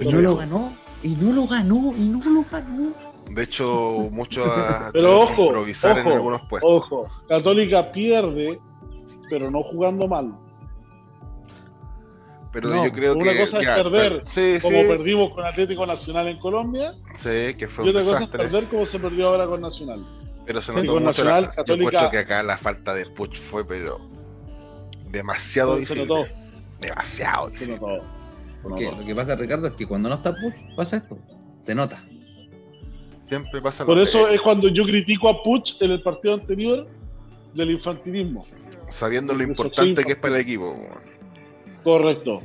[0.00, 0.72] y no lo ganó.
[1.02, 1.92] Y no lo ganó.
[1.96, 2.92] Y no lo ganó.
[3.30, 4.44] De hecho, muchos
[4.92, 6.70] Pero ojo, improvisar en ojo, algunos puestos.
[6.70, 8.60] ojo, Católica pierde,
[9.28, 10.32] pero no jugando mal.
[12.52, 15.44] Pero no, yo creo una que cosa es ya, perder, sí, Como sí, perdimos con
[15.46, 18.38] Atlético Nacional en Colombia, sí, que fue y un otra cosa es desastre.
[18.48, 20.04] perder como se perdió ahora con Nacional.
[20.44, 22.92] Pero se Sí, notó con mucho Nacional, la, yo Católica- encuentro que acá la falta
[22.94, 24.00] de Puch fue pero
[25.10, 26.06] demasiado Se visible.
[26.06, 26.26] notó,
[26.80, 27.74] Demasiado se visible.
[27.80, 28.00] notó.
[28.00, 31.18] se Porque lo que pasa, Ricardo, es que cuando no está Puch, pasa esto.
[31.60, 32.02] Se nota.
[33.26, 36.34] Siempre pasa Por lo eso que- es cuando yo critico a Puch en el partido
[36.34, 36.86] anterior
[37.54, 38.44] del infantilismo.
[38.88, 40.76] sabiendo lo importante que es para el equipo.
[41.84, 42.42] Correcto.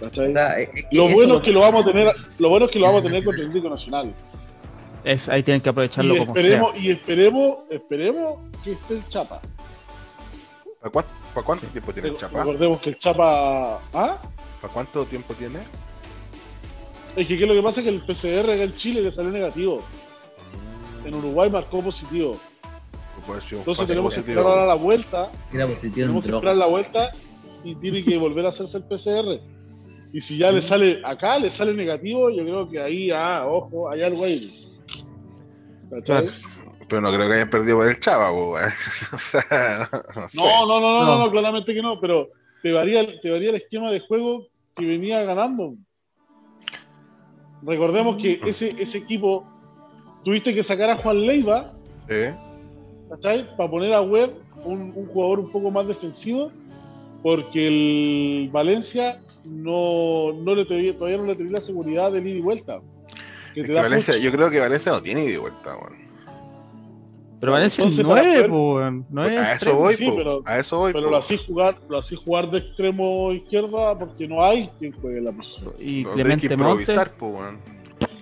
[0.00, 0.28] ¿Cachai?
[0.28, 2.66] O sea, es- es que lo bueno es que lo vamos a tener, lo bueno
[2.66, 4.12] es que lo vamos a tener contra el Atlético Nacional.
[5.04, 9.40] Es, ahí tienen que aprovecharlo Y como esperemos, y esperemos, esperemos que esté el Chapa.
[10.80, 12.38] ¿Para cuánto, para cuánto tiempo tiene el Chapa?
[12.38, 13.80] Recordemos que el Chapa.
[13.92, 14.18] ¿Ah?
[14.60, 15.60] ¿Para cuánto tiempo tiene?
[17.16, 19.12] Es que ¿qué es lo que pasa es que el PCR acá en Chile le
[19.12, 19.82] salió negativo.
[21.04, 22.38] En Uruguay marcó positivo.
[23.28, 25.30] Un Entonces tenemos que esperar ahora la vuelta.
[25.52, 27.10] Era positivo en Tenemos que esperar la vuelta
[27.64, 29.40] y tiene que volver a hacerse el PCR.
[30.12, 33.88] Y si ya le sale acá, le sale negativo, yo creo que ahí, ah, ojo,
[33.88, 34.68] hay algo ahí.
[35.90, 36.26] ¿Cachai?
[36.92, 38.54] Pero no creo que hayan perdido por el Chava, o
[39.18, 40.36] sea, no sé.
[40.36, 41.18] No, no, no, no, no, No.
[41.24, 42.28] no, claramente que no, pero
[42.62, 45.74] te varía, te varía el esquema de juego que venía ganando.
[47.62, 49.46] Recordemos que ese, ese equipo
[50.22, 51.72] tuviste que sacar a Juan Leiva,
[52.08, 52.34] ¿Eh?
[53.08, 53.56] ¿cachai?
[53.56, 56.52] Para poner a Web un, un jugador un poco más defensivo,
[57.22, 62.28] porque el Valencia no, no le tenía- todavía no le tenía la seguridad de ida
[62.30, 62.80] y vuelta.
[63.54, 65.76] Que Es te que da Valencia, yo creo que Valencia no tiene ida y vuelta,
[65.76, 66.11] weón.
[67.42, 69.06] Pero Valencia es Entonces, para 9, poder- po, weón.
[69.10, 69.78] No es a eso extremo.
[69.80, 70.92] voy, sí, po, pero- a eso voy.
[70.92, 71.10] Pero po.
[71.10, 75.32] lo hacís jugar, lo hacís jugar de extremo izquierda porque no hay quien juegue la
[75.32, 75.72] posición.
[75.80, 76.88] Y que Clemente Montes.
[76.88, 77.58] improvisar, po, weón.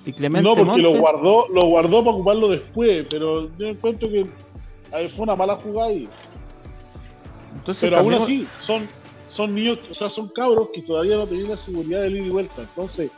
[0.06, 4.24] Y Clemente No, porque lo guardó, lo guardó para ocuparlo después, pero yo encuentro que
[4.90, 6.08] ahí fue una mala jugada ahí.
[7.56, 8.88] Entonces, Pero aún así, son,
[9.28, 12.30] son niños, o sea, son cabros que todavía no tenían la seguridad de ida y
[12.30, 12.62] vuelta.
[12.62, 13.10] Entonces,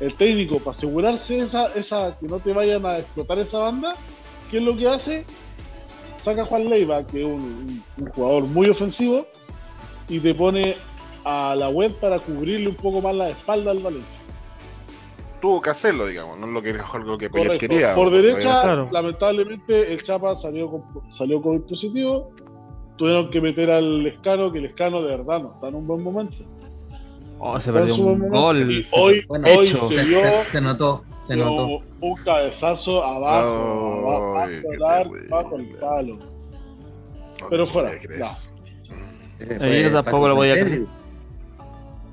[0.00, 3.94] el técnico, para asegurarse esa, esa, que no te vayan a explotar esa banda,
[4.50, 5.24] ¿qué es lo que hace?
[6.24, 7.82] Saca a Juan Leiva, que es un,
[8.14, 9.26] jugador muy ofensivo,
[10.08, 10.74] y te pone
[11.22, 14.18] a la web para cubrirle un poco más la espalda al Valencia.
[15.42, 16.62] Tuvo que hacerlo, digamos, no es lo
[17.18, 17.58] que, Correcto.
[17.58, 17.94] quería.
[17.94, 18.88] Por derecha, Claro.
[18.90, 20.82] lamentablemente, el Chapa salió con,
[21.12, 22.30] salió con positivo.
[22.96, 26.02] Tuvieron que meter al Escano, que el Escano de verdad no está en un buen
[26.02, 26.36] momento.
[27.38, 28.84] Oh, se perdió un gol.
[28.88, 29.88] Se- hoy, Bueno, hoy hecho.
[29.90, 31.82] se Se, vio se- se notó, se notó.
[32.00, 36.18] un cabezazo abajo, Ay, abajo, el arco, abajo el palo.
[37.40, 37.90] No pero fuera,
[39.60, 40.86] Ahí yo tampoco lo voy a creer.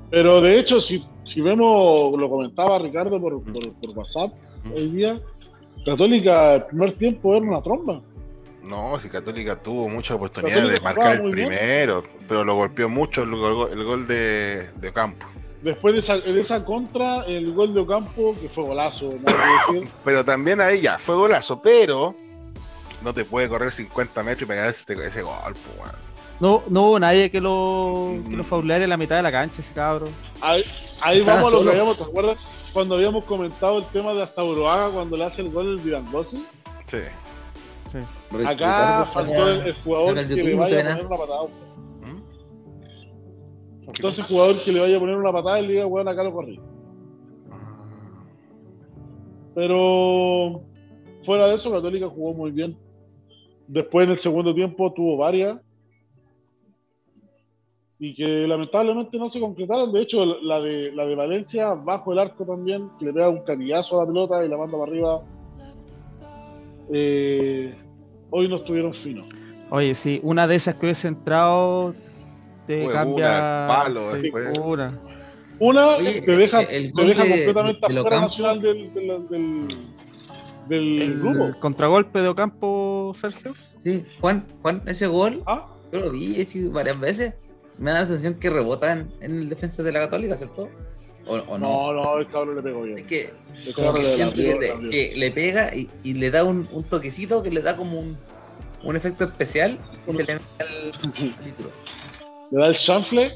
[0.10, 4.34] Pero de hecho, si, si vemos, lo comentaba Ricardo por, por, por WhatsApp
[4.76, 5.22] hoy día,
[5.86, 8.02] Católica el primer tiempo era una tromba.
[8.64, 11.48] No, si Católica tuvo muchas oportunidades Católica de marcar el muy bien.
[11.50, 15.26] primero, pero lo golpeó mucho el gol, el gol de, de Campo.
[15.62, 19.74] Después de esa, de esa contra, el gol de Ocampo, que fue golazo, nada que
[19.74, 19.90] decir.
[20.04, 22.16] Pero también ahí ya fue golazo, pero
[23.04, 25.96] no te puede correr 50 metros y pegar ese, ese gol, pues, weón.
[26.40, 28.48] No, no hubo nadie que lo, que lo Mm.
[28.48, 30.08] fauleara en la mitad de la cancha, ese cabro.
[30.42, 30.64] Ahí,
[31.22, 32.38] vamos a lo que habíamos, ¿te acuerdas?
[32.74, 36.44] Cuando habíamos comentado el tema de hasta Uruaga cuando le hace el gol el Vidangosi.
[36.88, 36.98] Sí.
[38.32, 41.40] Porque Acá faltó el, el jugador que le vaya a poner una patada.
[43.88, 46.24] Entonces, el jugador que le vaya a poner una patada y le diga, weón, acá
[46.24, 46.60] lo corrí.
[47.52, 47.84] Ah,
[49.56, 50.62] Pero
[51.26, 52.78] fuera de eso, Católica jugó muy bien.
[53.68, 55.60] Después en el segundo tiempo tuvo varias.
[58.00, 59.92] Y que lamentablemente no se concretaron.
[59.92, 63.44] De hecho, la de, la de Valencia, bajo el arco también, que le pega un
[63.44, 65.22] canillazo a la pelota y la manda para arriba.
[66.92, 67.76] Eh,
[68.32, 69.28] hoy no estuvieron finos.
[69.70, 71.94] Oye, sí, una de esas que hubiese entrado
[72.68, 73.26] te Fue cambia.
[73.28, 74.58] una, el palo, sí, después.
[74.60, 75.00] una.
[75.60, 78.22] Una Oye, te deja, el te deja de- completamente de afuera Ocampo.
[78.22, 79.68] nacional del, del, del,
[80.68, 81.60] del El grupo.
[81.60, 83.54] contragolpe de Ocampo, Sergio.
[83.78, 85.68] Sí, Juan, Juan, ese gol, ¿Ah?
[85.92, 87.34] yo lo vi he varias veces.
[87.78, 90.70] Me da la sensación que rebota en, en el defensa de la Católica, ¿cierto?
[91.28, 91.94] ¿O, o no?
[91.94, 93.08] No, no, el cabrón le pegó Es bien.
[93.08, 93.30] que
[93.66, 96.68] El como cabrón que le que le, que le pega y, y le da un,
[96.72, 98.18] un toquecito que le da como un,
[98.84, 101.70] un efecto especial y se le mete al al título.
[102.52, 103.36] Le da el chanfle.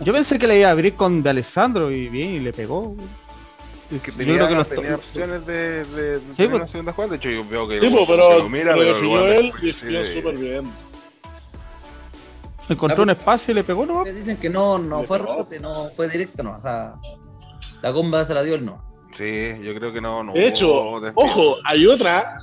[0.00, 2.94] Yo pensé que le iba a abrir con de Alessandro y bien, y le pegó.
[3.88, 6.62] Que Yo tenía, creo que los- tenía opciones de, de, de Sí, tener pues.
[6.62, 7.10] una segunda jugada.
[7.12, 9.52] De hecho, yo veo que, Sí, lo, po, pero, lo mira, pero pero, luego él
[9.62, 10.70] de- súper bien.
[12.68, 14.04] Encontró un espacio y le pegó, ¿no?
[14.04, 16.56] Dicen que no, no fue rebote, no fue directo, no.
[16.56, 16.94] O sea,
[17.80, 18.84] la comba se la dio él, no.
[19.14, 20.24] Sí, yo creo que no.
[20.24, 20.68] no De hecho,
[21.14, 22.38] ojo, hay otra.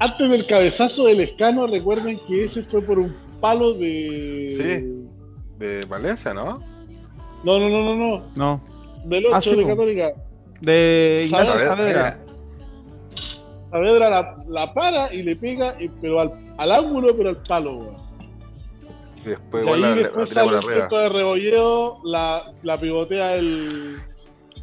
[0.00, 4.94] Antes del cabezazo del escano, recuerden que ese fue por un palo de.
[5.58, 6.62] De Valencia, ¿no?
[7.44, 8.24] No, no, no, no, no.
[8.36, 8.60] No.
[9.04, 9.66] Del 8 Ah, sí, de.
[9.66, 10.12] Católica.
[10.60, 11.76] De Ignacio Saavedra.
[11.76, 12.20] Saavedra.
[13.70, 17.76] Saavedra la, la para y le pega, y- pero al, al ángulo, pero al palo,
[17.78, 17.96] weón.
[19.24, 23.98] Y después la, ahí la, después por sale centro de rebolleo, la, la pivotea el,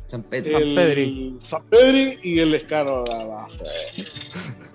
[0.05, 0.57] San Pedro.
[0.57, 1.37] el Pedri.
[1.43, 3.49] San Pedri y el escano la baja.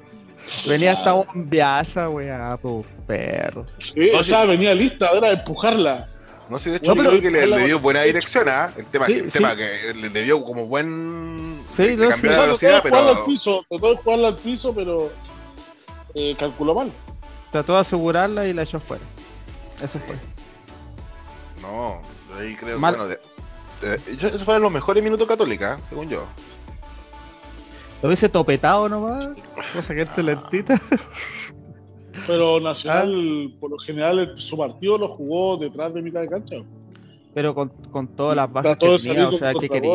[0.68, 3.66] Venía esta bombeaza, weá, po, perro.
[3.78, 6.08] Sí, o sea, venía lista, era empujarla.
[6.48, 8.72] No sé, de hecho, No, yo pero- creo que le, dio buena dirección, ¿ah?
[8.76, 9.30] El tema, Sí, el sí.
[9.30, 11.60] tema que le, le dio como buen.
[11.76, 13.26] Sí, le, no, cambió la velocidad, trató de jugarla al pero.
[13.26, 15.12] piso, trató de jugarla al piso, pero
[16.14, 16.90] eh, calculó mal.
[17.52, 19.04] Trató de asegurarla y la echó fuera.
[19.82, 20.16] Eso fue.
[21.62, 22.94] No, yo ahí creo Mal.
[22.94, 23.00] que.
[23.00, 23.16] Bueno,
[23.82, 26.26] de- de- yo- esos fueron los mejores minutos católica, según yo.
[28.02, 29.28] Lo hubiese topetado nomás.
[29.74, 30.80] Cosa que este lentita.
[32.26, 32.60] Pero Ah.
[32.60, 36.56] Nacional, por lo general, su partido lo jugó detrás de mitad de cancha.
[37.34, 39.92] Pero con, con todas las bajas que tenía, o sea, que quería.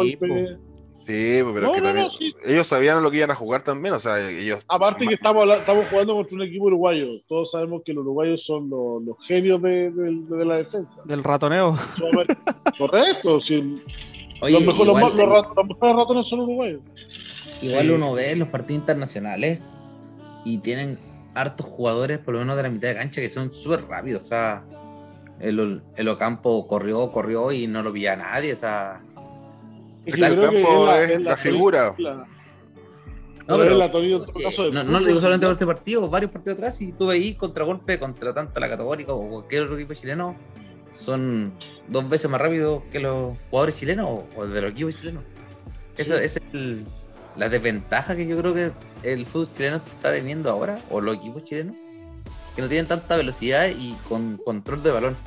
[1.05, 2.05] Sí, pero No, es que no, también.
[2.05, 2.33] no, sí.
[2.45, 4.63] Ellos sabían lo que iban a jugar también, o sea, ellos.
[4.67, 7.07] Aparte que estamos, estamos jugando contra un equipo uruguayo.
[7.27, 11.01] Todos sabemos que los uruguayos son los, los genios de, de- de la defensa.
[11.05, 11.77] Del ratoneo.
[12.77, 13.39] Correcto.
[13.39, 13.77] sí.
[14.41, 16.81] Oye, los, mejores, los, los rat- los mejores ratones son uruguayos.
[17.61, 17.91] Igual Sí.
[17.91, 19.59] uno ve los partidos internacionales
[20.43, 20.99] y tienen
[21.33, 24.23] hartos jugadores, por lo menos de la mitad de cancha, que son súper rápidos.
[24.23, 24.63] O sea,
[25.39, 28.53] el, el Ocampo corrió, corrió y no lo pilla nadie.
[28.53, 29.01] O sea,
[30.05, 31.95] Es El campo es la figura.
[31.97, 32.13] la-
[33.47, 35.19] No, pero pero- es la tonilla en todo Eh, caso del no, no lo digo
[35.19, 39.13] solamente por este partido, varios partidos atrás, y tuve ahí contragolpe contra tanto la Católica
[39.13, 40.35] o cualquier otro equipo chileno,
[40.91, 41.53] son
[41.87, 45.23] dos veces más rápidos que los jugadores chilenos o, de los equipos chilenos.
[45.97, 46.85] Eso es el-
[47.35, 48.71] la desventaja que yo creo que
[49.03, 51.75] el fútbol chileno está teniendo ahora, o los equipos chilenos,
[52.55, 55.17] que no tienen tanta velocidad y con control de balón.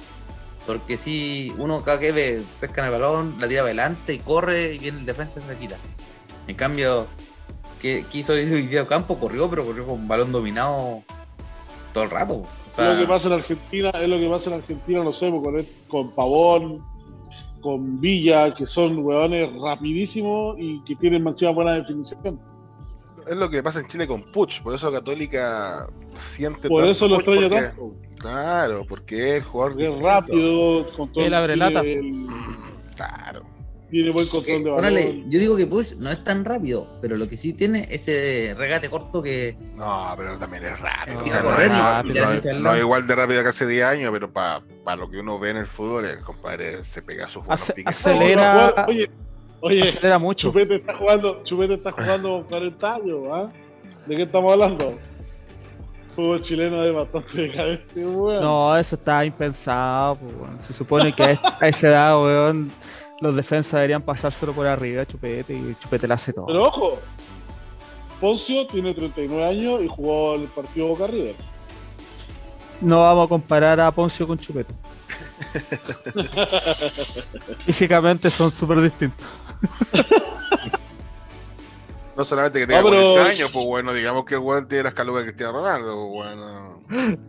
[0.66, 4.78] Porque si uno cada que ve, pesca el balón, la tira adelante y corre y
[4.78, 5.76] viene el defensa y se quita.
[6.46, 7.06] En cambio,
[7.80, 11.02] que quiso a campo, corrió, pero corrió con balón dominado
[11.92, 12.34] todo el rato.
[12.76, 15.66] O lo que pasa en Argentina, es lo que pasa en Argentina, no sé, con,
[15.88, 16.84] con Pavón,
[17.60, 22.40] con Villa, que son huevones rapidísimos y que tienen demasiada buena definición.
[23.26, 26.68] Es lo que pasa en Chile con Puch, por eso Católica siente.
[26.68, 27.94] Por tanto eso lo porque- tanto.
[28.18, 29.72] Claro, porque es el jugador.
[29.72, 30.06] Es distinto.
[30.06, 31.86] rápido, control, Él abre tiene, lata.
[31.86, 32.26] el-
[32.96, 33.42] Claro.
[33.90, 34.78] Tiene buen control eh, de balón.
[34.78, 38.06] órale, yo digo que Push no es tan rápido, pero lo que sí tiene es
[38.08, 41.22] ese regate corto que No, pero también es rápido.
[41.24, 44.10] No, a correr y- no, y no- es igual de rápido que hace 10 años,
[44.12, 44.62] pero para
[44.96, 47.96] lo que uno ve en el fútbol, el compadre se pega sus buenos Ace- piques.
[47.96, 49.10] acelera- No, no, Oye,
[49.60, 50.48] oye, Acelera mucho.
[50.48, 53.50] Chupete está jugando, Chupete está jugando con 40 años, ¿ah?
[54.06, 54.98] ¿De qué estamos hablando?
[56.14, 58.42] Fútbol chileno es bastante decadente, weón.
[58.42, 60.18] No, eso está impensado.
[60.20, 60.60] weón.
[60.60, 62.70] Se supone que a a esa edad, weón,
[63.20, 66.46] los defensas deberían pasárselo por arriba Chupete y Chupete la hace todo.
[66.46, 66.98] Pero ojo,
[68.20, 71.34] Poncio tiene 39 años y jugó el partido Boca River.
[72.80, 74.74] No vamos a comparar a Poncio con Chupete.
[77.64, 79.26] Físicamente son súper distintos.
[82.18, 84.82] No solamente que tenga No, pero- 40 años, pues bueno, digamos que el weón tiene
[84.84, 86.78] las calugas de Cristiano Ronaldo, pues bueno.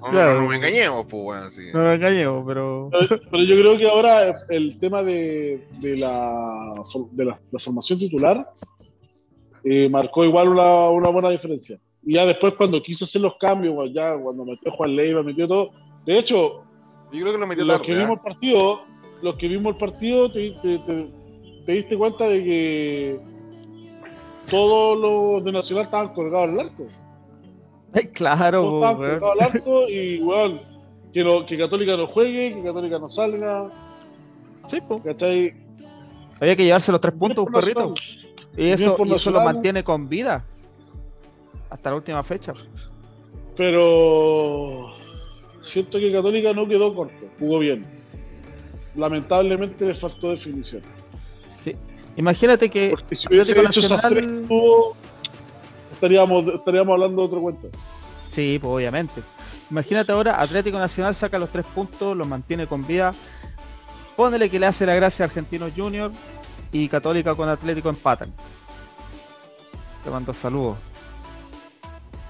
[0.02, 0.34] No, Claro.
[0.36, 1.62] no, nos engañemos, pues bueno, sí.
[1.74, 2.90] No me engañemos, pero.
[2.92, 6.74] Pero, pero yo creo que ahora el tema de, de la,
[7.12, 8.50] de la, la formación titular
[9.64, 11.78] eh, marcó igual una, una buena diferencia.
[12.04, 15.72] Y ya después cuando quiso hacer los cambios, ya cuando metió Juan Leiva, metió todo.
[16.06, 16.64] De hecho,
[17.12, 17.86] Yo creo que lo metió los tarde.
[17.92, 18.00] que ¿ah?
[18.06, 18.82] vimos el partido,
[19.22, 21.10] los que vimos el partido, te, te- te-
[21.66, 23.20] te diste cuenta de que
[24.50, 26.88] todos los de Nacional estaban colgados al arco.
[27.94, 29.20] Ay, claro, Todos estaban weón.
[29.20, 30.62] colgados al arco y, weón,
[31.14, 33.70] que, no, que Católica no juegue, que Católica no salga,
[34.70, 35.02] Sí, po.
[35.02, 35.54] ¿cachai?
[36.40, 37.94] Había que llevarse los tres puntos, un perrito.
[38.56, 40.46] Y eso, y eso lo mantiene con vida.
[41.70, 42.54] Hasta la última fecha.
[43.56, 44.92] Pero
[45.62, 47.86] siento que Católica no quedó corto, jugó bien.
[48.96, 50.82] Lamentablemente le faltó definición.
[52.24, 54.98] Imagínate que Porque si hubiese Atlético hecho esos tres Nacional- puntos,
[55.94, 57.70] estaríamos, estaríamos hablando de otro cuento.
[58.34, 59.22] Sí, pues obviamente.
[59.72, 63.14] Imagínate ahora, Atlético Nacional saca los tres puntos, los mantiene con vida.
[64.18, 66.12] Pónele que le hace la gracia a Argentinos Junior
[66.74, 68.34] y Católica con Atlético empatan.
[70.04, 70.78] Te mando saludos.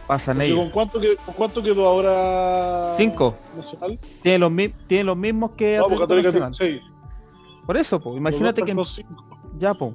[0.06, 0.60] Pasan Porque ellos.
[0.60, 3.36] ¿Con cuánto, quedó, ¿Con cuánto quedó ahora Cinco.
[3.58, 3.98] Nacional?
[4.22, 4.52] Tienen los,
[4.88, 6.52] tienen los mismos que No, porque Atlético Católica Nacional.
[6.56, 7.64] tiene seis.
[7.66, 9.26] Por eso, pues, imagínate que cinco.
[9.58, 9.94] Ya, po.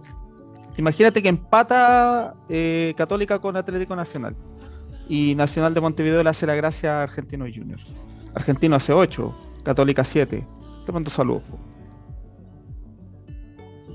[0.77, 4.35] Imagínate que empata eh, Católica con Atlético Nacional.
[5.09, 7.79] Y Nacional de Montevideo le hace la gracia a Argentino Junior.
[8.35, 10.45] Argentino hace 8, Católica 7.
[10.87, 11.43] Te mando saludos.
[11.45, 11.59] po.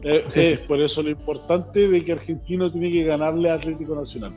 [0.04, 3.96] Eh, Sí, eh, por eso lo importante de que Argentino tiene que ganarle a Atlético
[3.96, 4.32] Nacional.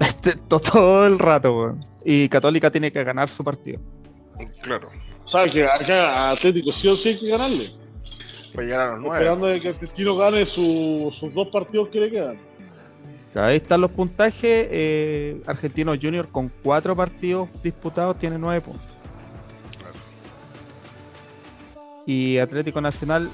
[0.00, 1.84] Este, to- todo el rato, weón.
[2.04, 3.80] Y Católica tiene que ganar su partido.
[4.62, 4.88] Claro.
[5.24, 7.66] O sea, que acá a Atlético sí o sí hay que ganarle.
[8.54, 9.16] Para llegar a los nueve.
[9.18, 12.38] Esperando de que Argentino gane su- sus dos partidos que le quedan.
[13.34, 14.42] Ahí están los puntajes.
[14.70, 18.86] eh, Argentino Junior con 4 partidos disputados tiene 9 puntos.
[19.78, 19.94] Claro.
[22.06, 23.30] Y Atlético Nacional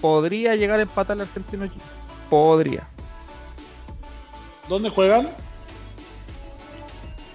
[0.00, 1.82] podría llegar a empatar al Argentino Junior.
[2.30, 2.88] Podría.
[4.68, 5.28] ¿Dónde juegan?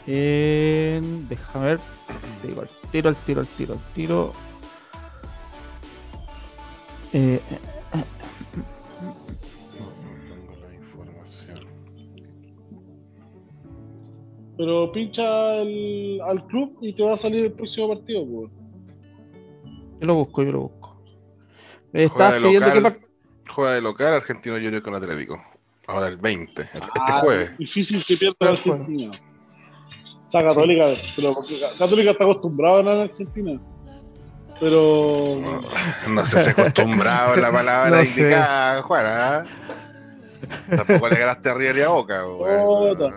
[0.07, 1.79] En- déjame ver.
[2.43, 4.31] Digo, al tiro, al tiro, al tiro, al tiro.
[7.13, 7.57] Eh, eh,
[9.01, 11.59] No, no tengo la información.
[14.57, 18.25] Pero pincha al, al club y te va a salir el próximo partido.
[18.25, 18.51] pues.
[20.01, 21.01] yo lo busco, yo lo busco.
[21.93, 23.09] Estás de pidiendo que
[23.51, 25.41] Juega de local Argentino Junior con Atlético.
[25.87, 27.57] Ahora el 20, el- este Ah, jueves.
[27.57, 29.11] Difícil que pierda Este Argentina.
[29.11, 33.59] O sea, Católica, pero porque Católica está acostumbrada a ganar en Argentina.
[34.59, 35.59] Pero No,
[36.13, 39.05] no sé si acostumbrado a la palabra No indicada, Juan.
[39.07, 39.45] ¿ah?
[40.75, 42.21] Tampoco le ganaste a River y a Boca.
[42.23, 42.57] güey.
[42.93, 43.13] Puta.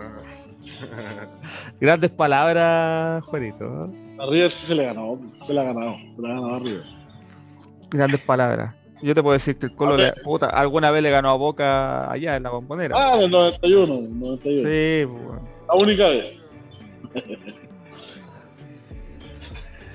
[1.79, 3.85] Grandes palabras, Juanito.
[3.85, 4.15] ¿eh?
[4.19, 6.59] a River sí se le ganó, se le ha ganado, se le ha ganado a
[6.59, 6.83] River.
[7.89, 8.75] Grandes palabras.
[9.01, 12.09] Yo te puedo decir que el Colo le- puta, alguna vez le ganó a Boca
[12.09, 12.95] allá en la bombonera.
[12.97, 14.69] Ah, en el 91, en el 91.
[14.69, 15.49] sí, pues, bueno.
[15.67, 16.37] La única vez.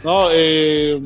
[0.04, 1.00] no, eh,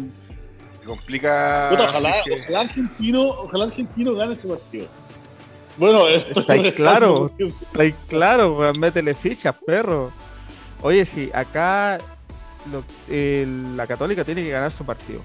[0.83, 1.69] Se complica.
[1.71, 4.87] puta, ojalá, que- ojalá argentino, ojalá argentino gane ese partido.
[5.77, 7.31] Bueno, esto Está ahí claro.
[7.39, 10.11] Está ahí claro, weón, métele fichas, perro.
[10.83, 11.99] Oye, sí, acá
[12.71, 15.21] lo- el- la Católica tiene que ganar su partido.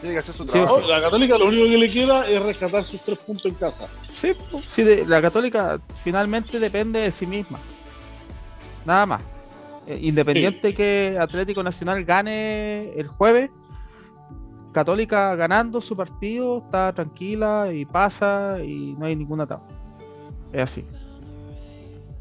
[0.00, 0.80] Tiene que hacer su Sí, trabajo.
[0.80, 3.86] No, la Católica lo único que le queda es rescatar sus tres puntos en casa.
[4.20, 4.32] Sí,
[4.74, 7.58] sí, de- la Católica finalmente depende de sí misma.
[8.84, 9.22] Nada más.
[9.86, 13.50] Eh, Independiente que Atlético Nacional gane el jueves,
[14.72, 19.66] Católica ganando su partido está tranquila y pasa y no hay ninguna tabla.
[20.52, 20.84] Es así.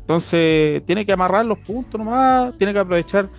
[0.01, 3.29] Entonces tiene que amarrar los puntos nomás, tiene que aprovechar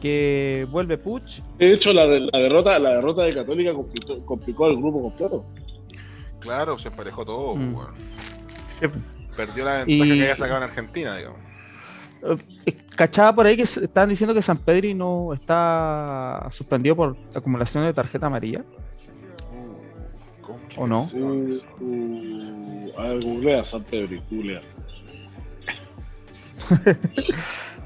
[0.00, 1.40] que vuelve Puch.
[1.58, 5.44] De hecho, la, de- la derrota, la derrota de Católica complicó, complicó al grupo completo.
[6.40, 7.54] Claro, se emparejó todo.
[7.54, 7.76] Mm.
[9.36, 11.38] Perdió la ventaja Y- que había sacado en Argentina, digamos.
[12.66, 17.84] Eh, Cachaba por ahí que estaban diciendo que San Pedri no está suspendido por acumulación
[17.84, 18.64] de tarjeta amarilla.
[20.76, 21.08] ¿O no?
[21.12, 24.60] Uh, uh, a ver, googlea San Pedro, googlea.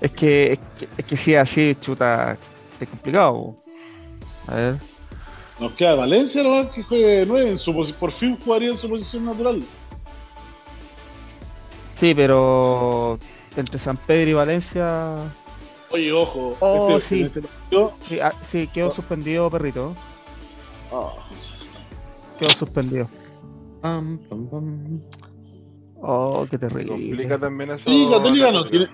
[0.00, 2.36] Es que, es que, es que si es así, chuta,
[2.78, 3.56] es complicado.
[4.46, 4.74] A ver.
[5.58, 8.86] Nos queda Valencia nomás que juegue de 9, en su por fin jugaría en su
[8.86, 9.62] posición natural.
[11.94, 13.18] Sí, pero
[13.56, 15.14] entre San Pedro y Valencia.
[15.90, 17.22] Oye, ojo, Oh, este, sí.
[17.22, 19.94] este partido, Sí, ah, sí, quedó suspendido, perrito.
[20.92, 21.12] ah,
[22.38, 23.06] Quedó suspendido.
[23.80, 25.00] Pam, pam, pam.
[26.00, 27.38] Oh, qué Se complica terrible.
[27.38, 27.88] también eso.
[27.88, 28.88] Sí, Católica no tiene-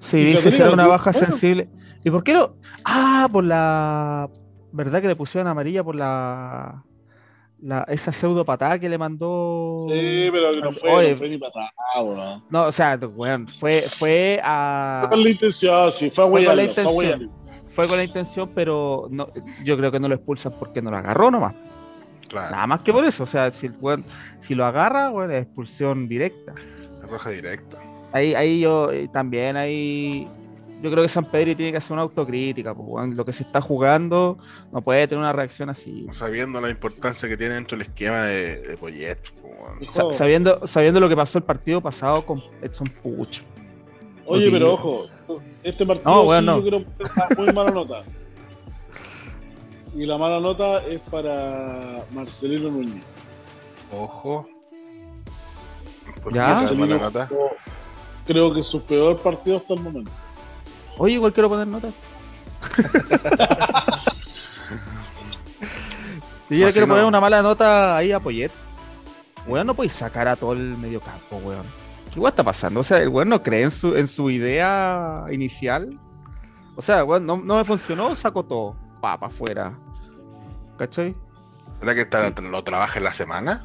[0.00, 1.26] Sí, dice Católica ser lo una baja bueno.
[1.28, 1.68] sensible.
[2.04, 2.56] ¿Y por qué lo.?
[2.84, 4.28] Ah, por la.
[4.72, 6.82] ¿Verdad que le pusieron amarilla por la.
[7.66, 9.86] La esa pseudo patada que le mandó.
[9.88, 12.44] Sí, pero que no fue, Oye, no fue ni patada, weón.
[12.50, 15.00] No, o sea, weón, fue, fue a.
[15.02, 16.72] Fue con la intención, sí, fue a Fue con la
[17.74, 19.28] fue a con la intención, pero no,
[19.64, 21.54] yo creo que no lo expulsan porque no lo agarró nomás.
[22.28, 23.24] Claro, Nada más que por eso.
[23.24, 24.04] O sea, si, el weón-
[24.40, 26.54] si lo agarra, bueno, es expulsión directa.
[27.02, 27.78] es roja directa.
[28.12, 30.26] Ahí, ahí yo eh, también ahí
[30.82, 33.60] yo creo que San Pedro tiene que hacer una autocrítica, pues, lo que se está
[33.60, 34.38] jugando
[34.72, 36.06] no puede tener una reacción así.
[36.12, 39.18] Sabiendo la importancia que tiene dentro del esquema de, de Poyet,
[39.78, 43.40] pues, Sa- sabiendo, sabiendo lo que pasó el partido pasado con Edson Puch.
[44.26, 45.06] Oye, pero ojo,
[45.62, 46.60] este partido No, sí weón, no.
[46.60, 46.84] yo creo
[47.38, 48.02] muy mala nota.
[49.94, 53.02] Y la mala nota es para Marcelino Núñez.
[53.92, 54.46] Ojo.
[56.22, 56.66] ¿Por Ya.
[56.68, 57.28] qué mala nota?
[58.26, 60.10] creo que su peor partido hasta el momento.
[60.98, 61.88] Oye, igual quiero poner nota.
[66.48, 66.92] Y yo quiero no.
[66.94, 68.52] poner una mala nota ahí a Poyet.
[69.48, 71.64] Weón, no podéis sacar a todo el medio campo, weón.
[72.14, 72.80] ¿Qué weón está pasando?
[72.80, 75.98] O sea, el weón no cree en su, en su idea inicial.
[76.76, 78.76] O sea, weón, no, no me funcionó, saco todo.
[79.00, 79.72] Pa, pa' afuera.
[80.78, 81.16] ¿Cachai?
[81.80, 83.64] ¿Será que está- lo trabaja en la semana?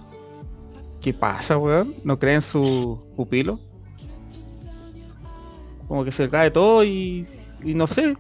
[1.02, 1.94] ¿Qué pasa, weón?
[2.04, 3.60] ¿No cree en su pupilo?
[5.92, 7.28] Como que se cae todo y,
[7.66, 8.16] y no sé.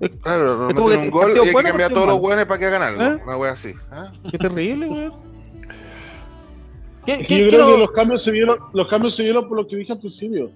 [0.00, 2.08] Es- Claro, no Es como meten que un gol y hay que bueno, cambiar todos
[2.08, 3.00] los hueones para que hagan algo.
[3.00, 3.20] ¿Eh?
[3.24, 3.72] Una wea así.
[3.92, 4.10] ¿ah?
[4.28, 5.12] Qué terrible, weón.
[7.06, 9.46] ¿Qué, Es qué- que yo creo que los cambios se dieron, los cambios se dieron
[9.48, 10.50] por lo que dije al principio.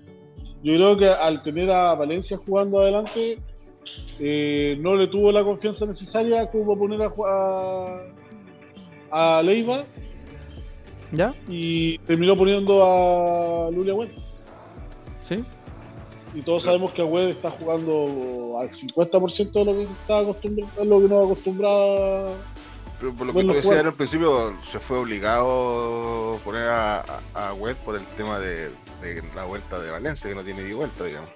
[0.65, 3.39] Yo creo que al tener a Valencia jugando adelante,
[4.19, 7.13] eh, no le tuvo la confianza necesaria como poner a,
[9.13, 9.85] a, a Leiva
[11.13, 11.33] ¿Ya?
[11.49, 14.09] y terminó poniendo a Lulia Wed.
[15.29, 15.45] ¿Sí?
[16.37, 21.01] Y todos sabemos que Wed está jugando al 50% de lo que está acostumbrado, lo
[21.01, 22.31] que nos acostumbraba.
[23.01, 27.01] Pero por lo que tú decías al principio, se fue obligado a poner a,
[27.35, 28.69] a, por el tema de,
[29.01, 31.31] de la vuelta de Valencia, que no tiene ni vuelta, digamos.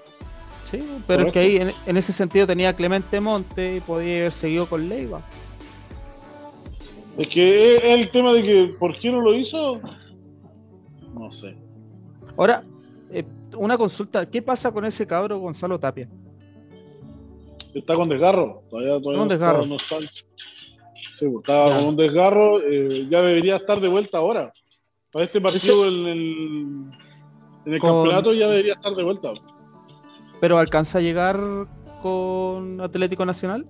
[0.70, 4.32] Sí, pero es que ahí en, en ese sentido tenía Clemente Monte y podía haber
[4.32, 5.22] seguido con Leiva.
[7.16, 9.80] Es que es el tema de que, ¿por qué no lo hizo?
[11.14, 11.56] No sé.
[12.36, 12.62] Ahora,
[13.10, 13.24] eh,
[13.56, 16.08] una consulta, ¿qué pasa con ese cabro Gonzalo Tapia?
[17.74, 18.62] Está con desgarro.
[18.68, 19.58] Todavía, todavía Con no, desgarro.
[19.60, 20.00] está- no está.
[20.00, 22.60] Sí, pues, estaba con un desgarro.
[22.62, 24.52] eh, ya debería estar de vuelta ahora.
[25.12, 26.90] Para este partido en el,
[27.66, 29.30] en el Con- campeonato ya debería estar de vuelta.
[30.40, 31.38] ¿Pero alcanza a llegar
[32.02, 33.66] con Atlético Nacional?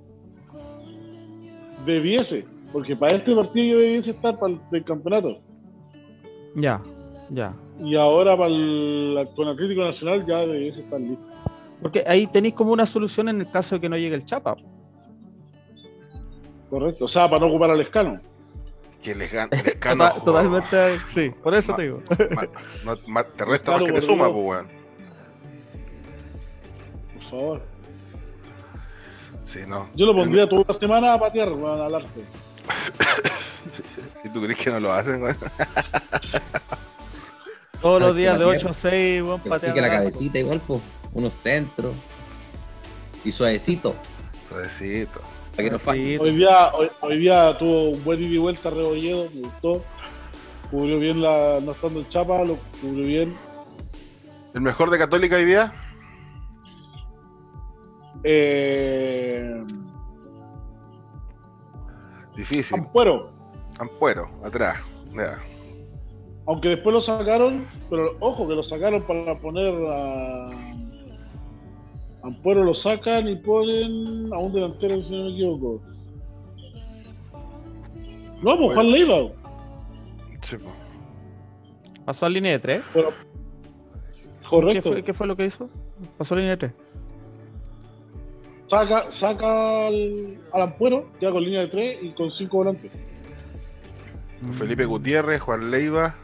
[1.84, 2.46] Debiese.
[2.72, 5.40] Porque para este partido ya debiese estar para el del campeonato.
[6.54, 6.80] Ya,
[7.30, 7.52] ya.
[7.82, 11.24] Y ahora para el, con Atlético Nacional ya debiese estar listo.
[11.80, 14.56] Porque ahí tenéis como una solución en el caso de que no llegue el Chapa.
[16.68, 17.06] Correcto.
[17.06, 18.20] O sea, para no ocupar al escano.
[19.02, 19.48] Que les gana.
[19.64, 22.02] Lescano, Tota- totalmente, sí, por eso te digo.
[22.34, 22.46] ma-
[22.84, 24.66] no- ma- te resta Claro, más que te suma, pues, weón.
[27.14, 27.62] Por favor.
[29.42, 29.88] Sí, no.
[29.94, 32.20] Yo lo pondría toda la semana a patear, weón, al arte.
[34.22, 35.36] ¿Y tú crees que no lo hacen, weón?
[37.80, 38.60] Todos los que días de patear.
[38.66, 39.72] 8 a 6, buen Que patear.
[39.74, 40.80] practique la cabecita igual, pues.
[41.12, 41.94] Unos centros.
[43.24, 43.94] Y suavecito.
[44.48, 45.20] Suavecito.
[45.52, 46.18] Para que no falle.
[46.18, 49.82] Hoy día, hoy, hoy día tuvo un buen ida y vuelta Rebolledo, me gustó.
[50.70, 53.36] Cubrió bien la, no estando el Chapa, lo cubrió bien.
[54.54, 55.72] ¿El mejor de Católica hoy día?
[58.22, 59.64] Eh,
[62.36, 62.78] Difícil.
[62.78, 63.30] Ampuero,
[63.78, 64.78] Ampuero, atrás.
[65.12, 65.38] Ya.
[66.50, 70.50] Aunque después lo sacaron, pero ojo que lo sacaron para poner a
[72.24, 75.80] Ampuero lo sacan y ponen a un delantero, si no me equivoco.
[78.42, 79.30] No, pues Juan Leiva.
[80.40, 80.74] Sí, pues.
[82.04, 82.82] Pasó a línea de 3.
[82.94, 84.90] Pero, ¿Qué correcto.
[84.90, 85.70] fue, qué fue lo que hizo?
[86.18, 86.72] Pasó a línea de 3.
[88.66, 92.90] Saca, saca al, al Ampuero, ya con línea de tres y con cinco volantes.
[94.58, 96.16] Felipe Gutiérrez, Juan Leiva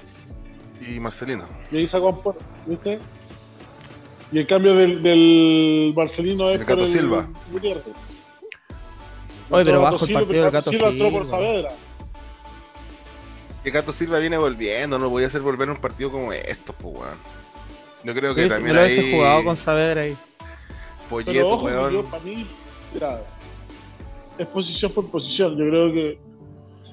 [0.81, 1.47] y Marcelino.
[1.71, 2.99] Y ahí sacó a Ampuero, ¿viste?
[4.33, 7.29] Y el cambio del, del Marcelino es El por Gato Silva.
[7.53, 7.85] Gutiérrez.
[9.51, 11.27] Oye, pero bajo el partido pero del Gato Silva entró por.
[11.27, 11.69] Saavedra.
[13.63, 17.19] Que Gato Silva viene volviendo, no podía hacer volver un partido como estos, pues, weón.
[18.05, 20.17] Yo creo que Sí, también lo ahí jugado con Saavedra ahí.
[21.09, 21.93] Pero Polleto, ojo, que weón.
[21.93, 22.47] yo, para mí,
[22.95, 23.21] mira,
[24.39, 25.57] es posición por posición.
[25.57, 26.19] Yo creo que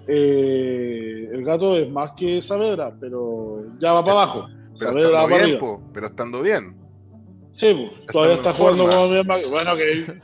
[0.08, 4.48] eh, el gato es más que Saavedra, pero ya va para abajo.
[4.78, 5.80] Pero Saavedra va para bien, arriba.
[5.94, 6.76] pero estando bien.
[7.52, 8.96] Sí, todavía está jugando forma.
[8.98, 9.50] como bien.
[9.52, 10.22] Bueno, que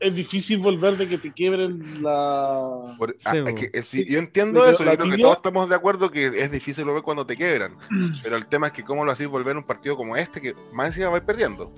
[0.00, 2.94] es difícil volver de que te quiebren la.
[2.98, 5.74] Por- Sí, ah, es que es- yo entiendo eso, yo creo que todos estamos de
[5.74, 7.76] acuerdo que es difícil volver cuando te quebran.
[8.22, 10.88] Pero el tema es que cómo lo hacís volver un partido como este, que más
[10.88, 11.70] encima vais perdiendo.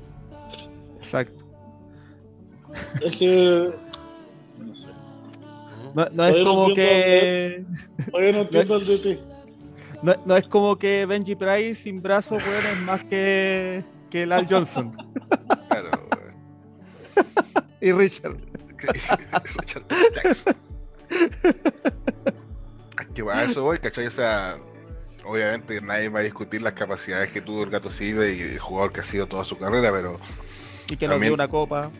[1.00, 1.42] Exacto.
[3.02, 3.70] Es que.
[4.58, 4.88] No sé.
[5.94, 7.64] No, no es no como que.
[8.10, 9.18] Todavía no entiendo el DT.
[10.02, 14.32] No, no es como que Benji Price sin brazos, weón, es más que, que el
[14.32, 14.96] Al Johnson.
[15.68, 17.26] Claro, weón.
[17.80, 18.36] y Richard.
[18.78, 20.44] Richard Stacks.
[23.00, 24.06] Es que va, a eso voy, ¿cachai?
[24.06, 24.58] O sea,
[25.24, 28.92] obviamente nadie va a discutir las capacidades que tuvo el Gato Silva y el jugador
[28.92, 30.18] que ha sido toda su carrera, pero
[30.88, 31.90] Y que nos dio una copa.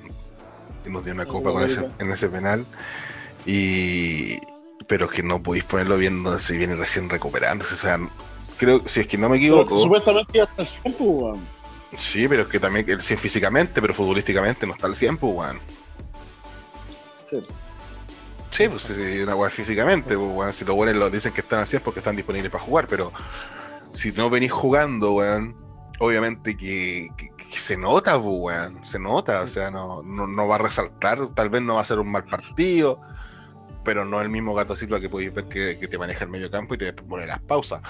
[0.86, 2.66] nos dio una copa con ese, en ese penal.
[3.46, 4.38] Y
[4.86, 7.74] pero que no podéis ponerlo viendo si viene recién recuperándose.
[7.74, 7.98] O sea,
[8.58, 11.38] creo, si es que no me Pero equivoco, supuestamente ya está el 100, pues,
[12.00, 15.34] sí, pero es que también él sí físicamente, pero futbolísticamente no está al 100, pues,
[15.34, 15.60] weón.
[17.30, 17.46] Sí.
[18.50, 20.52] Sí, pues sí, una weá físicamente, pues, weón.
[20.52, 23.12] Si los buenos lo dicen que están así es porque están disponibles para jugar, pero
[23.92, 25.56] si no venís jugando, weón,
[26.00, 28.80] obviamente que, que- que se nota, pues, weón.
[28.86, 31.84] Se nota, o sea, no, no, no va a resaltar, tal vez no va a
[31.86, 33.00] ser un mal partido,
[33.84, 36.50] pero no el mismo gato Silva que podéis ver que, que te maneja el medio
[36.50, 37.80] campo y te pone las pausas.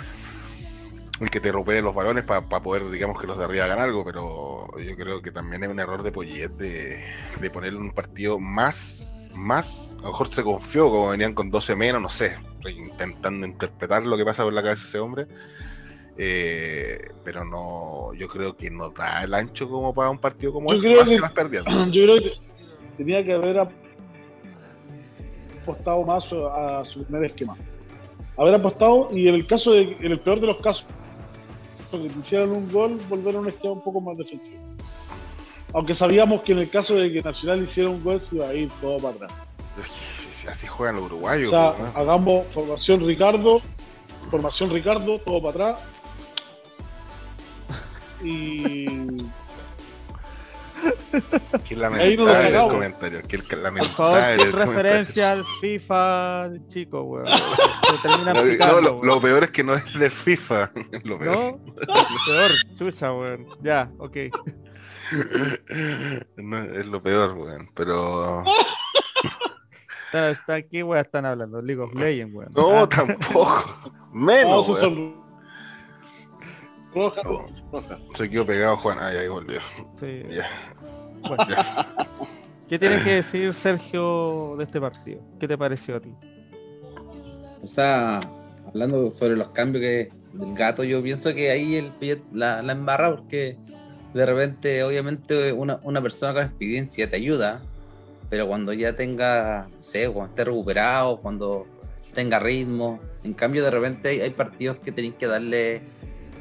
[1.20, 4.04] Y que te ropee los balones para poder, digamos, que los de arriba hagan algo,
[4.04, 7.00] pero yo creo que también es un error de Poyet de,
[7.40, 11.76] de ponerle un partido más, más, a lo mejor se confió, como venían con 12
[11.76, 15.26] menos, no sé, estoy intentando interpretar lo que pasa por la cabeza de ese hombre,
[16.18, 20.70] eh, pero no, yo creo que no da el ancho como para un partido como
[20.70, 21.70] Yo este, creo que- perdiendo.
[21.90, 22.32] Yo creo que
[22.96, 23.58] tenía que haber
[25.62, 27.56] apostado más a su primer esquema.
[28.36, 30.84] Haber apostado y en el caso de, en el peor de los casos,
[31.90, 34.56] que hicieran un gol, volver a un esquema un poco más defensivo.
[35.74, 38.54] Aunque sabíamos que en el caso de que Nacional hiciera un gol se iba a
[38.54, 39.32] ir todo para atrás.
[40.50, 41.50] Así juegan los O uruguayos.
[41.50, 42.00] sea, pues, ¿no?
[42.00, 43.60] hagamos formación Ricardo,
[44.30, 45.78] formación Ricardo, todo para atrás.
[48.24, 48.86] Y
[51.68, 53.20] Qué no lamentable el comentario.
[53.28, 57.26] Qué Por favor, lamentable sin referencia al FIFA, chico, weón.
[58.58, 60.70] No, lo, lo peor es que no es del FIFA.
[61.04, 61.36] Lo peor.
[61.36, 61.60] ¿No?
[61.76, 61.84] Lo
[62.26, 63.46] peor, chucha, weón.
[63.62, 64.16] Ya, ok.
[66.36, 67.68] No, es lo peor, weón.
[67.74, 68.44] Pero.
[70.06, 71.60] Está, está aquí, weón, están hablando.
[71.60, 72.50] League of Legends, weón.
[72.56, 73.64] No, Ah, tampoco.
[74.12, 74.66] Menos.
[74.68, 74.80] a weón.
[74.80, 75.22] son
[76.94, 77.46] roja, No.
[77.72, 77.98] roja.
[78.14, 78.98] Se quedó pegado, Juan.
[79.00, 79.60] Ay, ahí volvió.
[80.00, 80.22] sí.
[80.30, 80.46] Ya.
[81.28, 81.44] Bueno.
[82.68, 85.20] ¿Qué tienes que decir, Sergio, de este partido?
[85.38, 86.14] ¿Qué te pareció a ti?
[87.62, 88.18] O sea,
[88.66, 91.92] hablando sobre los cambios que del gato, yo pienso que ahí el
[92.32, 93.58] la, la embarra porque
[94.14, 97.62] de repente, obviamente, una, una persona con experiencia te ayuda,
[98.28, 101.66] pero cuando ya tenga, no sé, cuando esté recuperado, cuando
[102.12, 105.82] tenga ritmo, en cambio, de repente hay, hay partidos que tenéis que darle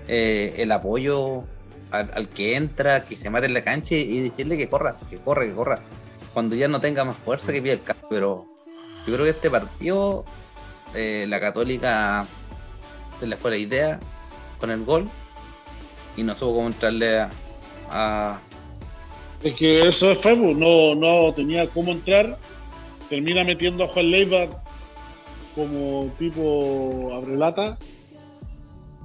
[0.08, 1.44] eh, el apoyo
[1.92, 5.46] al, que entra, que se mate en la cancha y decirle que corra, que corra,
[5.46, 5.80] que corra.
[6.34, 8.46] Cuando ya no tenga más fuerza, que pida el cambio, pero
[9.06, 10.24] yo creo que este partido
[10.94, 12.26] eh, la Católica
[13.20, 14.00] se le fue la idea
[14.60, 15.10] con el gol
[16.18, 17.28] y no supo cómo entrarle
[17.89, 18.39] a,
[19.44, 22.38] Es que eso es Facebook, no, no tenía cómo entrar.
[23.10, 24.48] Termina metiendo a Juan Leiva
[25.56, 27.78] como tipo abrelata.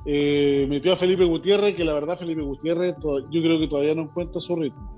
[0.06, 3.94] Eh, metió a Felipe Gutiérrez, que la verdad Felipe Gutiérrez to- yo creo que todavía
[3.94, 4.94] no encuentra su ritmo.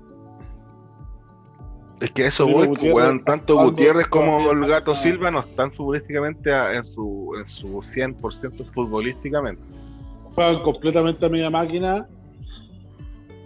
[1.99, 3.23] Es que eso voy, Gutiérrez, weón.
[3.25, 4.95] Tanto Gutiérrez como el gato.
[4.95, 9.61] Silva no están futbolísticamente a- en su, en su 100% futbolísticamente.
[10.35, 12.07] Juegan completamente a media máquina.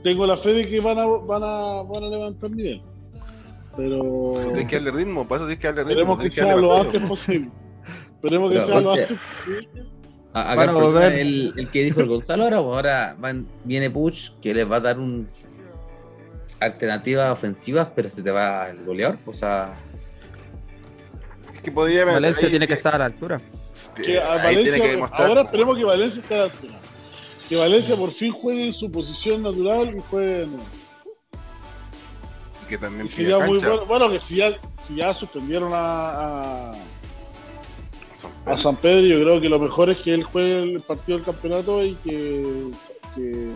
[0.03, 2.81] Tengo la fe de que van a, van a, van a levantar nivel.
[3.77, 6.13] Pero Tienes que darle ritmo, para eso tienes que darle ritmo.
[6.13, 7.49] esperemos que tienes sea lo antes posible.
[8.15, 9.92] Esperemos que Pero, sea lo antes posible.
[10.33, 11.13] A- acá el problema volver.
[11.13, 14.69] es el, el que dijo el Gonzalo ahora, pues ahora van- viene Puch que les
[14.69, 15.27] va a dar un
[16.59, 19.73] alternativas ofensivas, pero se te va el goleador, o sea,
[21.53, 23.41] Es que podía Valencia ahí- tiene que estar a la altura.
[23.95, 25.27] que a que Valencia, demostrar.
[25.29, 26.73] ahora esperemos que Valencia esté a la altura.
[27.49, 30.47] Que Valencia por fin juegue en su posición natural y juegue
[32.69, 33.69] que también Y pide sería muy cancha.
[33.69, 34.51] bueno, bueno que si ya,
[34.87, 36.71] si ya suspendieron a, a,
[38.45, 41.25] a San Pedro, yo creo que lo mejor es que él juegue el partido del
[41.25, 42.71] campeonato y que,
[43.15, 43.51] que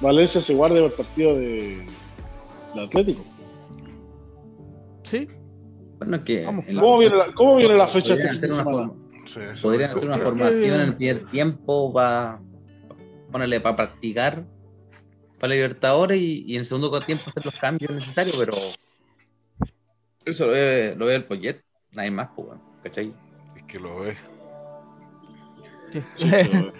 [0.00, 1.84] Valencia se guarde el partido de,
[2.74, 3.24] de Atlético.
[5.04, 5.26] Sí,
[5.98, 8.46] bueno, es que Vamos, en la- ¿Cómo viene la, cómo viene la fecha podrían este
[8.46, 8.94] hacer una, forma-
[9.24, 12.40] Sí, podrían hacer una formación en el primer tiempo para
[13.32, 14.44] ponerle para practicar
[15.40, 18.54] para Libertadores y, y en el segundo tiempo hacer los cambios necesarios, pero
[20.24, 21.60] eso lo ve, lo ve el Poyet,
[21.92, 22.48] nadie más, pues,
[22.82, 23.12] ¿cachai?
[23.68, 24.16] Que lo ves.
[26.16, 26.30] sí.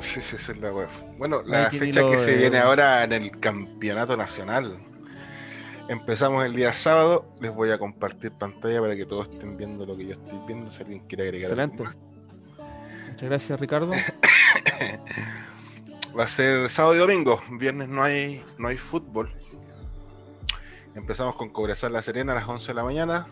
[0.00, 0.88] Sí, sí, esa es la web.
[1.18, 4.76] Bueno, la fecha que se viene ahora en el campeonato nacional.
[5.88, 7.26] Empezamos el día sábado.
[7.40, 10.70] Les voy a compartir pantalla para que todos estén viendo lo que yo estoy viendo.
[10.70, 11.84] Si alguien quiere agregar algo Excelente.
[11.84, 11.96] más.
[13.08, 13.90] Muchas gracias, Ricardo.
[16.18, 17.40] Va a ser sábado y domingo.
[17.52, 19.32] Viernes no hay, no hay fútbol.
[20.94, 23.26] Empezamos con Cobresal La Serena a las 11 de la mañana.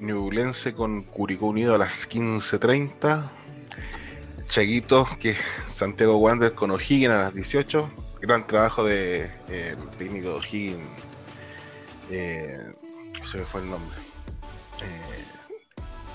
[0.00, 3.30] Ñublense con Curicó Unido a las 15.30.
[4.48, 7.90] Chaguito, que es Santiago Wander con O'Higgins a las 18.
[8.20, 10.80] Gran trabajo de eh, el técnico de O'Higgins.
[12.10, 12.58] Eh,
[13.30, 13.96] se me fue el nombre.
[14.82, 15.24] Eh,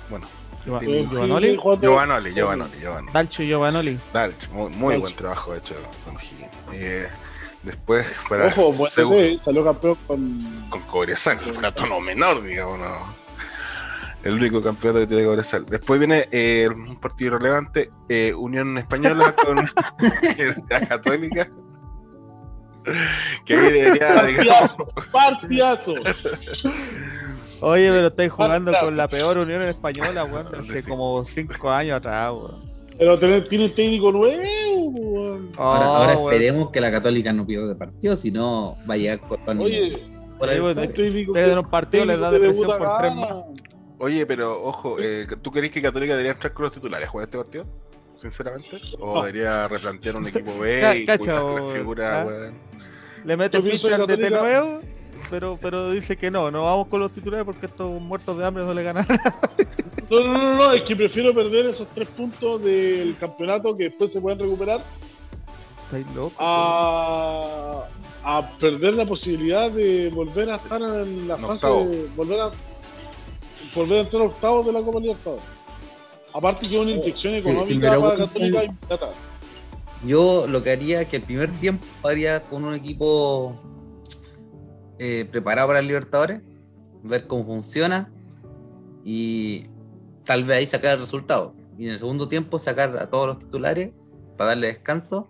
[0.09, 0.27] bueno.
[0.65, 1.07] Giovanoli.
[1.09, 2.33] Giovanoli, Giovanoli,
[2.79, 3.11] Giovanoli.
[3.13, 3.99] Dalcho Giovanoli.
[4.13, 5.01] Dalch, muy, muy Dalch.
[5.01, 5.75] buen trabajo hecho
[6.05, 6.49] con O'Higgins.
[6.73, 7.07] Eh,
[7.63, 10.67] después, para Ojo, buen Seu- TT, salió campeón con.
[10.69, 13.28] con Cobresal, un tono menor, digamos, ¿no?
[14.23, 15.65] El único campeonato que tiene Cobresal.
[15.65, 21.49] Después viene eh, un partido relevante, eh, Unión Española con Universidad Católica.
[23.45, 25.93] Que ahí debería, digamos, Partidazo, partidazo.
[27.61, 30.89] Oye, pero estáis jugando con la peor Unión Española, weón, de hace Sí.
[30.89, 32.69] como 5 años atrás, weón.
[32.97, 35.51] Pero tener, tiene técnico nuevo, weón.
[35.57, 36.33] Ahora, Oh, ahora weón.
[36.33, 39.59] esperemos que la Católica no pierda el partido, si no va a llegar con con-
[39.59, 39.97] Oye,
[40.37, 43.29] por un técnico Pero en un partido les da depresión por tres más.
[43.99, 47.27] Oye, pero ojo, eh, ¿tú crees que Católica debería entrar con los titulares a jugar
[47.27, 47.65] este partido?
[48.15, 48.77] Sinceramente.
[48.99, 52.25] ¿O debería replantear un equipo B y cacha, cuidar la o- figura, ah.
[52.25, 52.53] weón?
[53.25, 54.79] Le mete ficha que al DT Católica- nuevo,
[55.29, 58.63] pero, pero dice que no, no vamos con los titulares porque estos muertos de hambre
[58.63, 59.05] no le ganan.
[60.09, 64.11] No, no, no, no, es que prefiero perder esos tres puntos del campeonato que después
[64.11, 64.79] se pueden recuperar
[65.85, 66.33] Estáis locos.
[66.39, 67.83] a,
[68.23, 72.51] a perder la posibilidad de volver a estar en la fase de volver a
[73.75, 75.43] volver a entrar a octavos de la Copa Libertadores.
[76.33, 79.09] Aparte que es una inyección Sí, económica si me para Católica inmediata.
[80.05, 83.53] Yo lo que haría que el primer tiempo haría con un equipo
[84.97, 86.41] eh, preparado para el Libertadores,
[87.03, 88.11] ver cómo funciona
[89.03, 89.65] y
[90.23, 91.53] tal vez ahí sacar el resultado.
[91.77, 93.91] Y en el segundo tiempo sacar a todos los titulares
[94.37, 95.29] para darle descanso.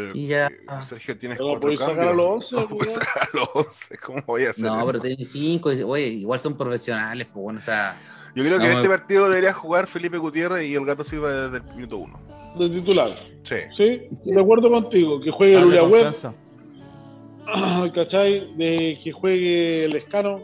[0.00, 2.12] Pero, Y ya- eh, Sergio, tienes Pero cuatro sacar cambios.
[2.12, 3.06] a los 11, No puedes weón.
[3.06, 3.98] sacar a los 11.
[3.98, 4.86] ¿Cómo voy a hacer No, eso?
[4.86, 7.98] pero tienen cinco, oye, igual son profesionales, pues bueno, o sea,
[8.34, 11.32] Yo creo que No, en este partido debería jugar Felipe Gutiérrez y el Gato Silva
[11.48, 12.20] desde el minuto uno.
[12.58, 13.16] de titular.
[13.42, 13.56] Sí.
[13.72, 15.20] Sí, de acuerdo contigo.
[15.20, 17.92] Que juegue el Darle Uriagüez, confianza.
[17.94, 18.54] ¿cachai?
[18.56, 20.40] De que juegue el Escano,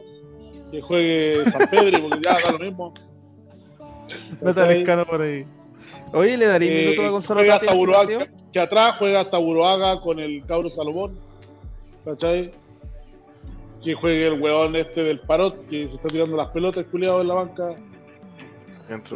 [0.72, 2.94] que juegue San Pedro, porque ya da lo mismo.
[4.40, 4.78] Meta el ¿Cachai?
[4.80, 5.46] escano por ahí.
[6.12, 9.20] Oye, le daría Eh, minuto a Gonzalo juega Tapia hasta este Buruaga, que atrás juega
[9.20, 11.18] hasta Buruaga con el Cabro Salomón,
[12.04, 12.52] ¿cachai?
[13.82, 17.28] Que juegue el weón este del Parot, que se está tirando las pelotas, culiado en
[17.28, 17.76] la banca.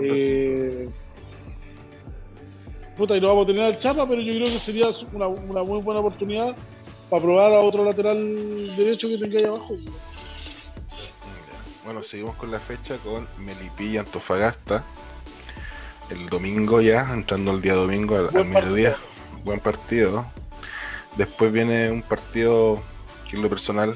[0.03, 0.89] Eh,
[2.97, 5.63] puta, y no vamos a tener al Chapa, pero yo creo que sería una, una
[5.63, 6.55] muy buena oportunidad
[7.09, 9.75] para probar a otro lateral derecho que tenga ahí abajo.
[11.85, 14.85] Bueno, seguimos con la fecha con Melipilla Antofagasta.
[16.11, 18.97] El domingo ya, entrando el día domingo al, mediodía.
[19.45, 20.27] Buen partido.
[21.17, 22.81] Después viene un partido
[23.29, 23.95] que en lo personal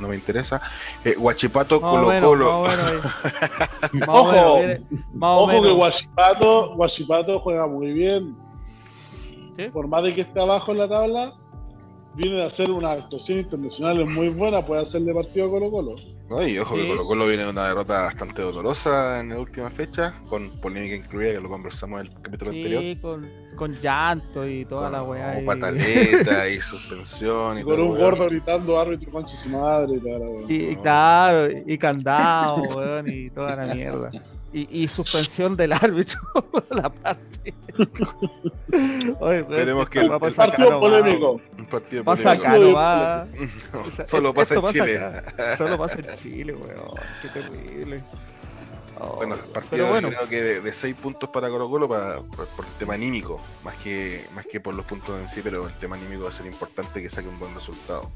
[0.00, 0.60] no me interesa.
[1.04, 2.62] Eh, Huachipato Más o Colo menos, Colo.
[3.92, 4.60] más Ojo.
[5.12, 5.70] más Ojo que.
[5.70, 8.36] Guachipato, Guachipato juega muy bien.
[9.56, 9.68] ¿Sí?
[9.68, 11.34] Por más de que esté abajo en la tabla,
[12.14, 16.15] viene de hacer una actuación internacional muy buena, puede hacerle partido a Colo Colo.
[16.28, 16.46] ¿No?
[16.46, 16.86] Y ojo que.
[16.88, 21.32] Colo Colo viene de una derrota bastante dolorosa en la última fecha, con polémica incluida,
[21.34, 22.82] que lo conversamos en el capítulo anterior.
[22.82, 25.34] Sí, con, con llanto y toda la Con- weá.
[25.34, 29.48] con y- pataleta y suspensión y Y con todo, un gordo gritando árbitro concha su
[29.48, 30.44] madre y toda la weá.
[30.48, 34.10] Y, y claro, y candado, weón, y toda la mierda.
[34.56, 36.18] Y, y suspensión del árbitro,
[36.70, 37.52] la parte.
[39.20, 41.40] Oye, Esperemos si que el- Partido polémico.
[41.58, 42.34] Un partido Pasa.
[42.36, 45.00] No, sea, solo pasa en Chile.
[45.58, 46.90] Solo pasa en Chile, weón.
[47.20, 48.02] Qué terrible.
[48.98, 52.46] Oh, Bueno, partido bueno, creo que de, de seis puntos para Colo Colo para, por,
[52.46, 55.74] por el tema anímico, más que, más que por los puntos en sí, pero el
[55.74, 58.10] tema anímico va a ser importante que saque un buen resultado.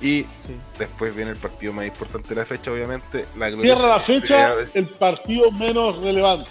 [0.00, 0.56] Y sí.
[0.78, 3.26] después viene el partido más importante de la fecha, obviamente.
[3.36, 6.48] La Cierra la fecha el partido menos relevante.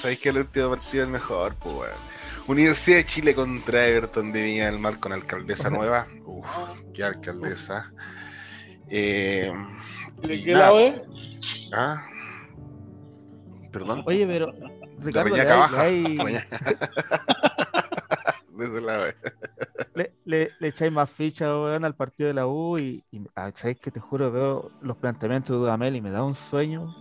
[0.00, 2.10] Sabéis que el último partido es el mejor, pues weón.
[2.48, 6.08] Universidad de Chile contra Everton de Viña del Mar con alcaldesa nueva.
[6.24, 6.44] Uf,
[6.92, 7.92] qué alcaldesa.
[8.88, 9.52] Eh,
[10.22, 11.00] ¿De qué lado es?
[11.72, 12.02] Ah,
[13.70, 14.02] perdón.
[14.06, 14.52] Oye, pero.
[14.98, 16.40] Ricardo, Reñaca hay- hay-.
[18.60, 19.14] De ese lado, eh.
[19.94, 23.50] le, le, le echáis más ficha, weón, al partido de la U y, y ah,
[23.54, 26.94] ¿sabes que Te juro, veo los planteamientos de Dudamel y me da un sueño.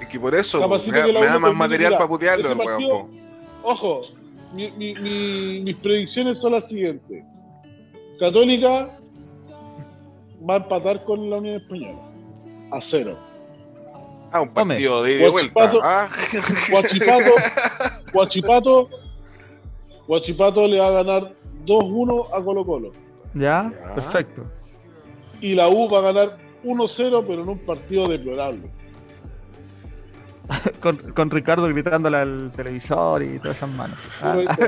[0.00, 3.10] Es que por eso me, da- me más material mira, para putearlo, weón, partido- po.
[3.64, 4.02] Ojo,
[4.54, 7.24] mi- mi- mi- mis predicciones son las siguientes.
[8.18, 8.90] Católica
[10.48, 11.98] va a empatar con la Unión Española.
[12.72, 13.18] A cero.
[14.32, 15.52] Ah, un partido de ida y vuelta.
[15.54, 15.80] Guachipato.
[15.84, 16.08] Ah,
[16.70, 17.34] Guachipato,
[18.14, 18.88] Guachipato,
[20.06, 21.32] Guachipato le va a ganar
[21.66, 22.92] 2-1 a Colo Colo.
[23.34, 23.70] ¿Ya?
[23.70, 23.94] Ya.
[23.94, 24.44] Perfecto.
[25.40, 28.70] Y la U va a ganar 1-0, pero en un partido deplorable.
[30.80, 33.96] Con, con Ricardo gritándole al televisor y todas esas manos.
[34.20, 34.36] Ah,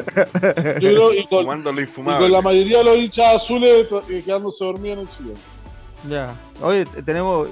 [0.81, 1.47] Yo creo, y con,
[1.79, 5.35] y con la mayoría de los hinchas azules eh, quedándose dormidos en el sillón.
[6.09, 6.35] ya.
[6.63, 7.49] Oye, tenemos,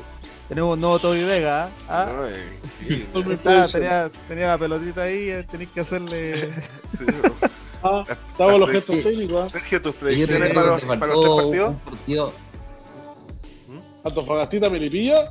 [0.54, 1.68] tenemos un nuevo Toby Vega.
[1.88, 2.28] ¿ah?
[2.28, 3.06] Eh,
[3.44, 6.52] Ah, tenía, tenía la pelotita ahí, eh, tenéis que hacerle.
[6.98, 7.04] sí.
[7.82, 9.42] Ah, estamos los gestos técnicos.
[9.42, 9.48] ¿ah?
[9.50, 11.68] Sergio, tus predicciones para los, te para los tres faltó partidos.
[11.70, 12.32] un partido.
[14.04, 15.24] Antofagastita Melipilla.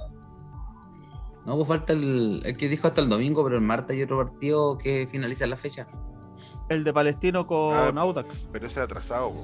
[1.45, 4.17] No, pues falta el, el que dijo hasta el domingo, pero el martes hay otro
[4.17, 5.87] partido que finaliza la fecha.
[6.69, 8.01] El de Palestino con Ah.
[8.01, 8.27] Audax.
[8.51, 9.31] Pero ese atrasado.
[9.31, 9.37] po.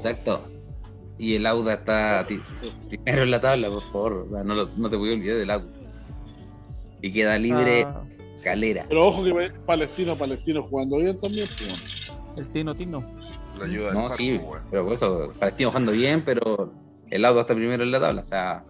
[1.20, 2.26] Y el Auda está
[2.88, 4.14] primero en la tabla, por favor.
[4.14, 5.68] O sea, no, lo- no te voy a olvidar del Auda.
[7.02, 8.04] Y queda libre Ah,
[8.44, 8.86] Calera.
[8.88, 11.48] Pero ojo que Palestino, Palestino jugando bien también.
[11.58, 13.04] pues, el Tino Tino.
[13.60, 14.64] La ayuda No, sí, weón.
[14.72, 16.72] pero por eso, Palestino jugando bien, pero
[17.10, 18.22] el Auda está primero en la tabla.
[18.22, 18.64] O sea,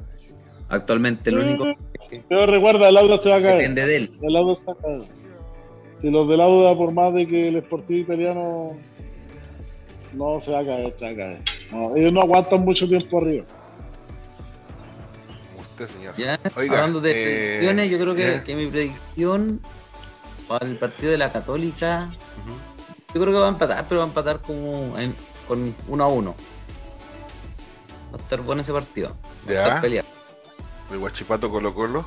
[0.70, 1.66] actualmente lo único
[2.10, 3.58] que Pero recuerda, el Auda se va a caer.
[3.60, 4.18] depende de él.
[4.24, 5.02] El Auda se va a caer.
[5.98, 8.72] Si los del Auda, por más de que el Sportivo Italiano
[10.14, 11.40] no se va a caer, se va a caer.
[11.72, 13.46] No, ellos no aguantan mucho tiempo arriba.
[15.60, 16.16] Usted, señor.
[16.18, 19.62] Ya, Oiga, hablando de eh, predicciones, yo creo que, que mi predicción
[20.48, 22.10] para el partido de la Católica,
[23.14, 25.16] yo creo que va a empatar, pero va a empatar como en-
[25.48, 26.36] con 1 a 1.
[28.14, 29.16] Va a estar bueno ese partido.
[29.48, 29.62] Va a Ya.
[29.64, 30.08] estar peleado.
[30.92, 32.06] El Guachipato Colo Colo.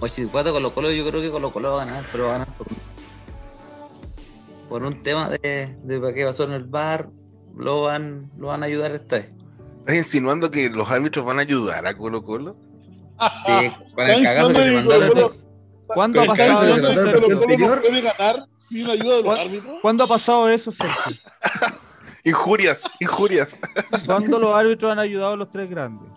[0.00, 2.30] O si Guato Colo Colo, yo creo que Colo Colo va a ganar, pero va
[2.30, 2.76] a ganar por un,
[4.68, 7.08] por un tema de, de para qué pasó en el bar,
[7.58, 9.30] lo van, lo van a ayudar esta vez.
[9.80, 12.56] ¿Estás insinuando que los árbitros van a ayudar a Colo Colo?
[13.44, 15.08] Sí, con el cagazo que mandaron.
[15.10, 15.34] Colo-
[15.88, 16.94] ¿Cuándo ha pasado eso?
[19.82, 21.16] ¿Cuándo ha pasado eso, Sergio?
[22.24, 23.56] Injurias, injurias.
[24.04, 26.10] ¿Cuándo los árbitros han ayudado a los tres grandes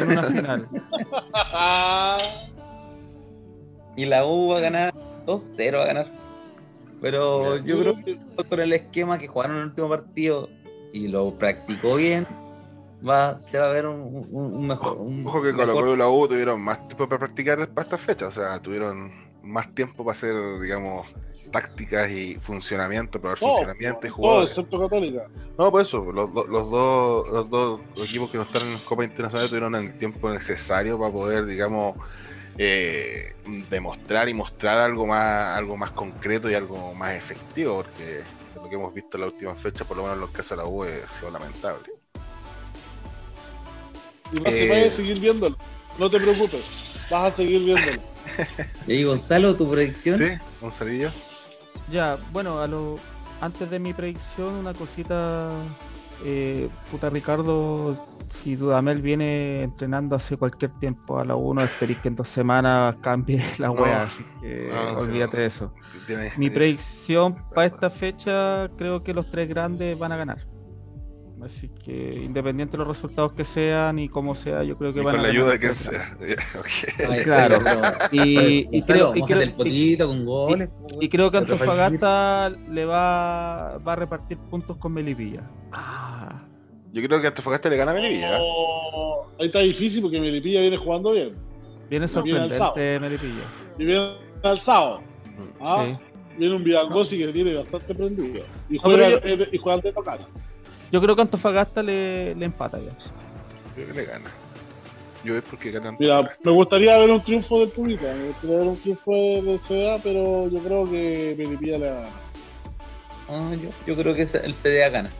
[0.00, 0.68] en una final?
[3.96, 4.94] Y la U va a ganar
[5.26, 6.06] 2-0, va a ganar.
[7.00, 8.18] Pero yo creo que
[8.48, 10.48] con el esquema que jugaron en el último partido
[10.92, 12.26] y lo practicó bien,
[13.06, 14.98] va, se va a ver un, un- un mejor.
[14.98, 17.98] un Ojo que Colo mejor- y la U tuvieron más tiempo para practicar para esta
[17.98, 18.26] fecha.
[18.28, 19.12] O sea, tuvieron
[19.42, 21.06] más tiempo para hacer, digamos,
[21.50, 24.50] tácticas y funcionamiento, probar Todo, funcionamiento y todo, jugadores.
[24.50, 25.22] excepto Católica.
[25.58, 29.04] No, por eso, los, do- los dos, los dos equipos que no están en Copa
[29.04, 31.94] Internacional tuvieron el tiempo necesario para poder, digamos,
[32.56, 33.34] eh,
[33.70, 38.22] demostrar y mostrar algo más, algo más concreto y algo más efectivo, porque
[38.56, 40.56] lo que hemos visto en la última fecha, por lo menos en los casos de
[40.56, 41.84] la U, ha sido lamentable.
[44.32, 44.66] Y vas Eh.
[44.66, 45.56] a vaya a seguir viéndolo.
[45.98, 46.62] No te preocupes.
[47.10, 48.02] Vas a seguir viéndolo.
[48.86, 50.18] Y ahí, Gonzalo, tu predicción.
[50.18, 50.24] ¿Sí,
[50.60, 51.10] Gonzalillo?
[51.90, 52.98] Ya, bueno, a lo,
[53.40, 55.50] antes de mi predicción, una cosita.
[56.24, 57.96] Eh, puta Ricardo,
[58.42, 62.96] si Dudamel viene entrenando hace cualquier tiempo a la 1, esperéis que en dos semanas
[63.00, 65.72] cambie la No, wea, así que no, olvídate de eso.
[66.36, 70.51] Mi predicción para esta fecha, creo que los tres grandes van a ganar.
[71.44, 75.02] Así que independiente de los resultados que sean y como sea, yo creo que y
[75.02, 75.78] van con a la ganar ayuda de grandes.
[75.78, 76.16] sea.
[77.10, 77.58] Ay, Claro.
[78.12, 80.68] Y, y creo, y creo- el potito con goles.
[81.00, 85.42] y creo que Antofagasta le va, va a repartir puntos con Melipilla.
[85.72, 86.42] Ah,
[86.92, 88.36] Yo creo que Antofagasta le gana a Melipilla.
[88.36, 88.40] ¿eh?
[88.40, 91.34] Oh, ahí está difícil porque Melipilla viene jugando bien.
[91.90, 93.44] viene sorprendente Melipilla.
[93.78, 94.14] Y viene
[94.44, 95.00] alzado.
[95.60, 95.86] ¿ah?
[95.88, 95.96] Sí.
[96.38, 98.44] Viene un Vidangosi que tiene bastante prendido.
[98.70, 100.18] Y No, juega, yo- eh, y juega de tocar.
[100.92, 102.92] Yo creo que Antofagasta le, le empata ya.
[103.74, 104.30] Creo que le gana.
[105.24, 105.96] Yo es porque ganan.
[105.98, 108.12] Mira, me gustaría ver un triunfo del Pública.
[108.14, 112.08] Me gustaría ver un triunfo de, de CDA, pero yo creo que Melipilla le gana.
[113.28, 115.10] Ah, yo, yo creo que el CDA gana.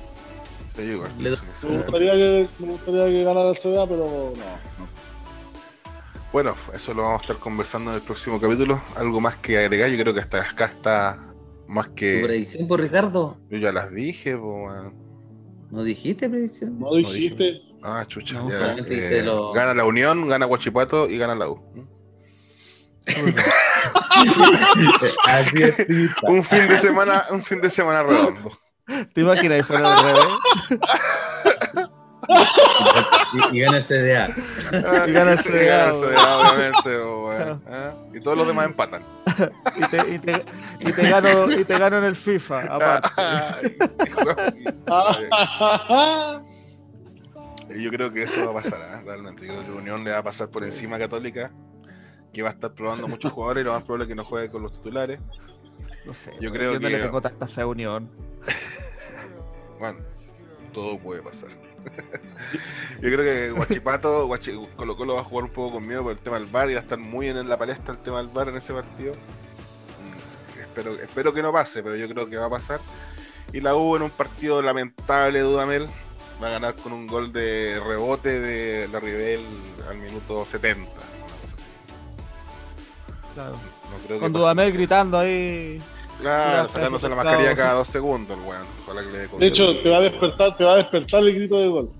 [0.76, 3.86] Sí, yo igual Le- pienso que Me gustaría que, me gustaría que ganara el CDA,
[3.86, 4.04] pero
[4.36, 5.02] no.
[6.32, 8.82] Bueno, eso lo vamos a estar conversando en el próximo capítulo.
[8.96, 11.16] Algo más que agregar, yo creo que hasta acá está
[11.68, 12.22] más ¿Tu que.
[12.22, 13.36] predicción por Ricardo?
[13.50, 15.01] Yo ya las dije, po, weón.
[15.72, 16.78] ¿No dijiste predicción?
[16.78, 17.62] No dijiste.
[17.82, 18.34] Ah, chucha.
[18.34, 21.58] No, ya, eh, lo- Gana la Unión, gana Guachipato y gana la U.
[25.26, 25.76] Así es.
[25.86, 26.30] Tita.
[26.30, 28.52] Un fin de semana, un fin de semana redondo.
[29.14, 30.24] ¿Te imaginas eso fuera al revés?
[33.32, 34.28] Y, y gana el CDA.
[34.86, 37.62] Ah, Y gana el y gana el CDA, CDA, obviamente.
[37.70, 39.02] Ah, Y todos los demás empatan.
[39.76, 40.44] Y te, y te,
[40.80, 43.76] y te gano, y te gano en el FIFA, aparte.
[47.70, 49.02] Y Yo creo que eso va a pasar, ¿eh?
[49.04, 49.46] realmente.
[49.46, 51.50] Yo creo que Unión le va a pasar por encima a Católica,
[52.32, 54.50] que va a estar probando muchos jugadores y lo más probable es que no juegue
[54.50, 55.20] con los titulares.
[56.04, 58.10] No sé, Yo creo no que- le tengo tanta fe a Unión.
[59.78, 59.98] Bueno,
[60.72, 61.50] todo puede pasar.
[63.00, 66.12] Yo creo que Guachipato, Guachi, Colo Colo va a jugar un poco con miedo por
[66.12, 68.28] el tema del bar y va a estar muy en la palestra el tema del
[68.28, 69.14] bar en ese partido.
[69.14, 72.80] Mm, Espero, espero que no pase, pero yo creo que va a pasar.
[73.52, 75.88] Y la U en un partido lamentable Dudamel
[76.42, 79.40] va a ganar con un gol de rebote de la Rivel
[79.88, 80.82] al minuto 70.
[80.82, 81.64] una cosa así.
[83.34, 83.52] Claro.
[83.90, 84.32] No creo que Con.
[84.32, 85.82] Dudamel gritando ahí.
[86.22, 88.66] Claro, sacándose la mascarilla cada dos segundos, el weón.
[89.38, 91.90] De hecho, te va a despertar, te va a despertar el grito de gol.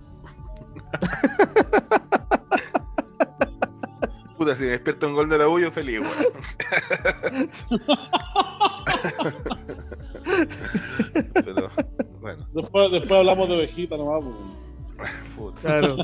[4.38, 7.52] Puta, si despierta un gol de la U, yo feliz, weón.
[11.34, 11.70] Pero,
[12.20, 14.22] bueno, Después, después hablamos de ovejita nomás.
[14.22, 15.10] pues.
[15.36, 15.60] puta.
[15.60, 15.96] Claro.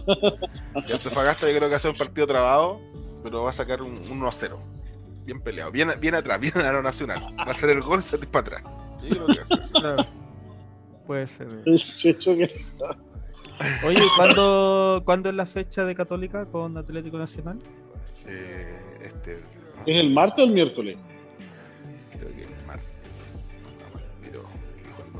[0.88, 2.80] Y Antofagasta yo creo que hace un partido trabado,
[3.22, 4.56] pero va a sacar un, un 1-0.
[5.28, 7.22] Bien peleado, bien, bien atrás, bien a lo nacional.
[7.38, 8.62] Va a ser el gol, se para atrás.
[9.02, 9.70] Yo creo que eso.
[9.72, 10.06] claro.
[11.06, 11.48] Puede ser.
[13.84, 17.58] Oye, ¿y ¿cuándo, ¿cuándo es la fecha de Católica con Atlético Nacional?
[18.26, 19.42] Eh, este,
[19.84, 20.96] ¿Es el martes o el miércoles?
[22.10, 22.88] creo que es martes.
[23.60, 24.44] No, pero,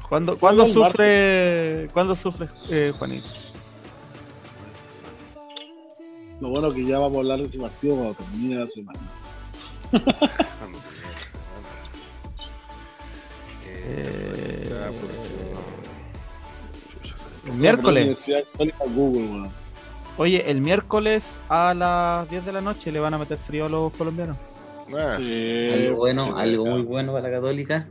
[0.09, 0.39] ¿cuándo?
[0.39, 3.29] ¿Cuándo, cuándo el sufre, ¿cuándo sufre eh, Juanito?
[6.41, 9.01] Lo bueno que ya vamos a hablar de ese partido cuando termine la semana.
[13.91, 14.69] Eh,
[17.47, 18.19] El miércoles.
[20.17, 23.69] Oye, el miércoles a las 10 de la noche le van a meter frío a
[23.69, 24.37] los colombianos.
[24.97, 27.89] Ah, Sí, Algo bueno, algo muy bueno para la Católica.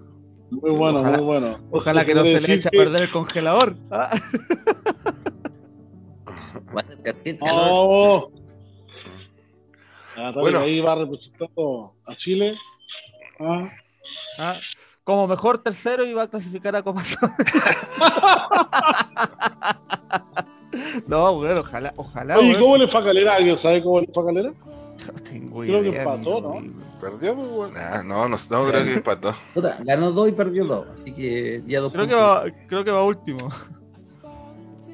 [0.49, 1.57] Muy bueno, Ojalá- muy bueno.
[1.71, 3.75] Ojalá que no se le eche a perder el congelador.
[3.91, 4.19] Ah.
[6.75, 8.31] Va a ser calor.
[10.33, 10.59] Bueno.
[10.59, 12.55] ahí va representando a Chile.
[13.39, 13.63] Ah,
[14.39, 14.55] Ah,
[15.03, 17.03] Como mejor tercero y va a clasificar a Copa
[21.07, 22.37] No, bueno, ojalá, ojalá.
[22.37, 23.35] Oye, ¿cómo le fue a Calera?
[23.35, 24.49] ¿Alguien sabe cómo le fue a Calera?
[24.51, 26.61] No tengo Creo que empató, ¿no?
[26.99, 27.35] ¿Perdió?
[27.35, 27.73] pues, weón?
[27.77, 29.35] Ah, no, no, no creo que empató.
[29.83, 30.87] Ganó dos y perdió dos.
[30.89, 33.49] Así que ya dos Creo que, va, creo que va último.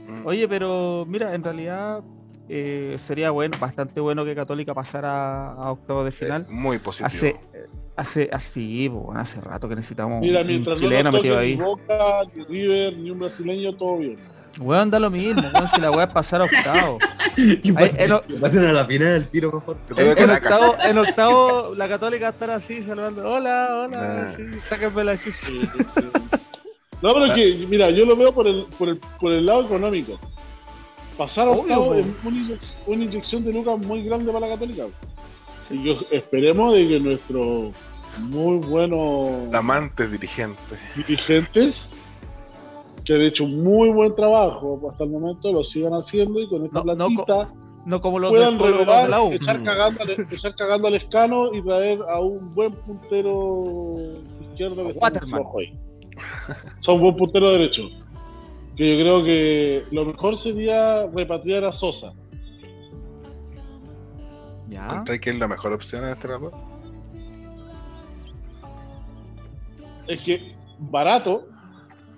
[0.08, 0.26] Mm.
[0.28, 2.02] Oye, pero mira, en realidad
[2.50, 6.42] eh, sería bueno, bastante bueno que Católica pasara a octavos de final.
[6.44, 7.08] Eh, muy positivo.
[7.08, 7.36] Hace,
[7.96, 11.56] hace, así, bueno, hace rato que necesitamos Mira, un no chileno nos metido ahí.
[11.56, 12.00] ni Boca,
[12.36, 14.18] ni River, ni un brasileño, todo bien.
[14.60, 16.48] Weón, da lo mismo, weón, si la weá es pasar a.
[17.36, 17.72] Que Ahí,
[18.40, 19.64] pasen, a la final al tiro.
[19.96, 23.28] Que en- octavo, en octavo, la Católica va a estar así, saludando.
[23.28, 24.34] Hola, hola, Ah.
[24.38, 25.38] sí, sáquenme la chucha.
[25.48, 25.62] Sí,
[25.96, 26.04] sí.
[27.02, 29.64] No, pero es que, mira, yo lo veo por el, por el, por el lado
[29.66, 30.20] económico.
[31.18, 34.54] Pasar a Obvio, octavo es una, inyec- una inyección de lucas muy grande para la
[34.54, 34.84] Católica.
[35.70, 37.74] Y yo esperemos de que nuestros
[38.20, 40.80] muy buenos Amantes dirigentes.
[40.96, 41.92] dirigentes
[43.04, 46.66] que han hecho un muy buen trabajo hasta el momento lo sigan haciendo y con
[46.66, 47.50] esta No, no, plantita
[47.86, 49.32] No como los puedan los de la renovar, U.
[49.34, 53.98] echar cagando, al, echar cagando al escano y traer a un buen puntero
[54.52, 55.44] izquierdo que está Waterman.
[56.80, 57.84] Son buen puntero derecho.
[58.76, 62.14] Que yo creo que lo mejor sería repatriar a Sosa.
[64.70, 64.86] Ya.
[64.86, 66.52] ¿Encontré que es la mejor opción en este rato?
[70.08, 71.48] Es que barato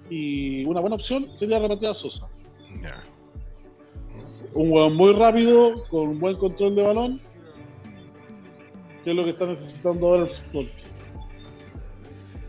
[0.10, 2.28] y una buena opción sería repatriar a Sosa.
[2.82, 3.04] Ya.
[4.54, 7.22] Un hueón muy rápido, con un buen control de balón,
[9.04, 10.72] que es lo que está necesitando ahora el fútbol.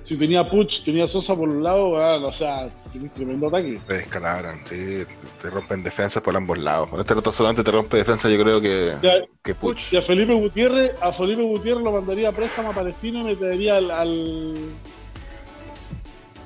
[0.07, 3.81] Si tenía Puch, tenía Sosa por un lado, bueno, o sea, tiene un tremendo ataque.
[3.89, 5.03] Te descalabran, sí,
[5.43, 6.89] te rompen defensas por ambos lados.
[6.91, 9.93] Con este rato solamente te rompe defensa, yo creo que, Ya, que Puch.
[9.93, 13.79] y a Felipe Gutiérrez, a Felipe Gutiérrez lo mandaría a préstamo a Palestino y metería
[13.79, 14.55] al, al,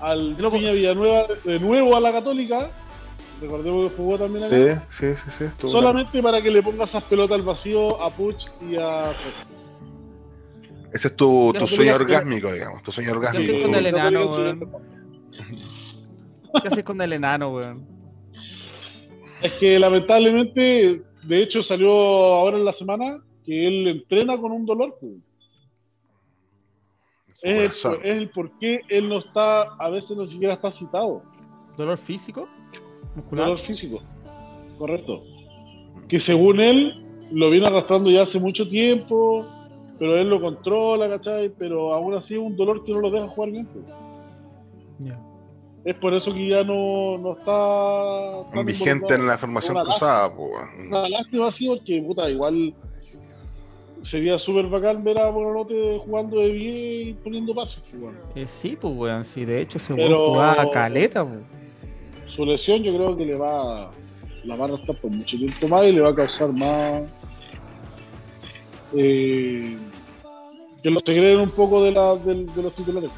[0.00, 2.70] al lo- Piña Villanueva de nuevo a la Católica.
[3.42, 4.86] Recordemos que jugó también acá.
[4.90, 5.68] Sí, sí, sí, sí.
[5.68, 9.59] Solamente para que le ponga esas pelotas al vacío a Puch y a Sosa.
[10.93, 12.82] Ese es tu, sueño que- orgásmico, digamos.
[12.82, 13.62] Tu sueño haces orgásmico.
[13.62, 14.72] con el enano, weón?
[16.62, 17.86] ¿Qué haces con el enano, weón?
[19.43, 24.66] Es que lamentablemente, de hecho salió ahora en la semana que él entrena con un
[24.66, 24.97] dolor.
[25.01, 25.12] pues.
[27.41, 30.70] Su Es el, es el por qué él no está, a veces no siquiera está
[30.70, 31.22] citado.
[31.76, 32.49] ¿Dolor físico?
[33.14, 33.47] ¿Muscular?
[33.47, 33.99] Dolor físico.
[34.76, 35.22] Correcto.
[36.09, 39.47] Que según él lo viene arrastrando ya hace mucho tiempo,
[40.01, 41.51] pero él lo controla, ¿cachai?
[41.51, 43.66] Pero aún así es un dolor que no lo deja jugar bien.
[43.70, 43.84] pues.
[45.01, 45.18] Ya.
[45.84, 50.34] Es por eso que ya no, no está tan Vigente en la formación Una cruzada,
[50.34, 50.51] pues.
[50.88, 52.74] Una lástima sí, porque puta, igual
[54.03, 57.82] sería súper bacán ver a Bonanote jugando de 10 y poniendo pases.
[57.90, 58.14] pues.
[58.34, 59.24] Eh, sí, pues, weón.
[59.26, 61.40] Sí, de hecho ese Pero- jugaba caleta, pues.
[62.34, 63.90] Su lesión yo creo que le va
[64.44, 67.03] la barra está por mucho tiempo más y le va a causar más.
[68.96, 69.76] eh,
[70.83, 73.11] que los segreguen un poco de, la, del- de los titulares.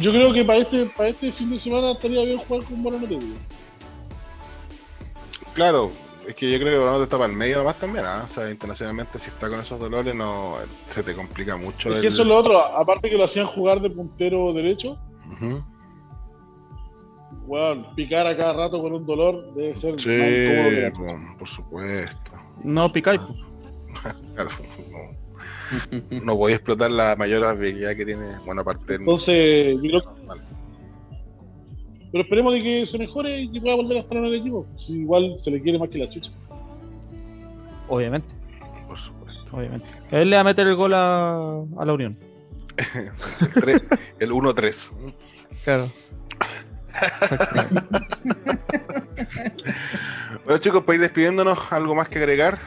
[0.00, 3.18] Yo creo que para este, para este fin de semana estaría bien jugar con Tedio.
[5.54, 5.90] Claro,
[6.26, 8.22] es que yo creo que Bonote está para el medio nomás también, ¿ah?
[8.26, 10.56] O sea, internacionalmente si está con esos dolores no
[10.90, 11.88] se te complica mucho.
[11.88, 14.98] Es el- que eso es lo otro, aparte que lo hacían jugar de puntero derecho,
[15.32, 15.64] Ujú.
[17.46, 20.92] weón, picar a cada rato con un dolor debe ser más Sí, incómodo que la
[20.92, 22.30] por, por supuesto.
[22.62, 23.20] No picáis.
[23.26, 23.47] pues.
[24.34, 24.50] Claro,
[26.10, 30.00] no, no podía explotar la mayor habilidad que tiene, bueno, aparte del- Entonces, yo creo
[30.02, 30.42] que- Vale.
[32.10, 34.66] Pero esperemos de que se mejore y que pueda volver a estar en el equipo.
[34.76, 36.30] Si igual se le quiere más que la chucha.
[37.88, 38.34] Obviamente,
[38.86, 39.42] por supuesto.
[39.56, 39.86] obviamente.
[40.10, 41.36] Él le va a meter el gol a,
[41.78, 42.16] a la Unión.
[42.94, 43.82] El, tres-
[44.20, 44.92] el 1-3.
[45.64, 45.90] Claro.
[50.44, 52.58] Bueno chicos, para ir despidiéndonos, ¿algo más que agregar?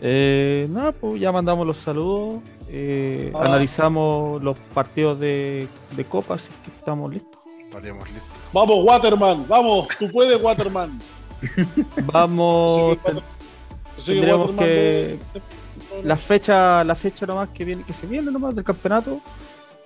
[0.00, 2.40] Eh, nada, pues ya mandamos los saludos.
[2.68, 3.44] eh, Ah.
[3.46, 7.40] Analizamos los partidos de, de Copa, así que estamos listos.
[7.64, 8.30] Estaríamos listos.
[8.52, 10.98] Vamos, Waterman, vamos, tú puedes, Waterman.
[12.12, 12.96] Vamos.
[12.98, 13.12] Que
[14.04, 15.18] tendremos Waterman de-
[16.02, 19.20] la fecha, la fecha nomás que viene, que se viene nomás del campeonato.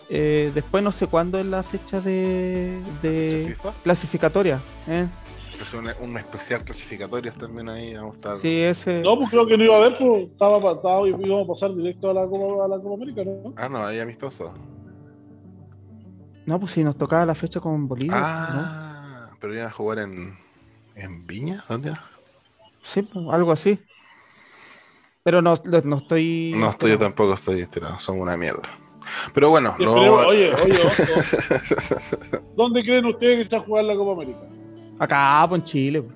[0.09, 4.61] Eh, después no sé cuándo es la fecha de, de clasificatoria.
[4.89, 5.07] ¿eh?
[5.63, 8.39] Es un, especial clasificatorias también ahí, vamos a estar.
[8.39, 9.01] Sí, ese.
[9.01, 12.11] No, pues creo que no iba a haber, pues estaba, estaba íbamos a pasar directo
[12.11, 13.55] a la Copa, a la Copa América, ¿no?
[13.57, 14.53] Ah, no, ahí amistoso.
[16.45, 18.17] No, pues si nos tocaba la fecha con Bolivia.
[18.17, 18.25] ¿no?
[18.25, 20.37] Ah, pero iban a jugar en,
[20.97, 22.03] en Viña, ¿dónde era?
[22.83, 23.79] Sí, pues, algo así.
[25.23, 26.53] Pero no, no no estoy.
[26.57, 28.63] No estoy yo tampoco, estoy enterado, somos una mierda.
[29.33, 32.39] Pero bueno, Y esperemos- oye, oye, ojo.
[32.57, 34.41] ¿dónde creen ustedes que a jugar la Copa América?
[35.03, 36.03] Acá, pues en Chile.
[36.03, 36.15] pues.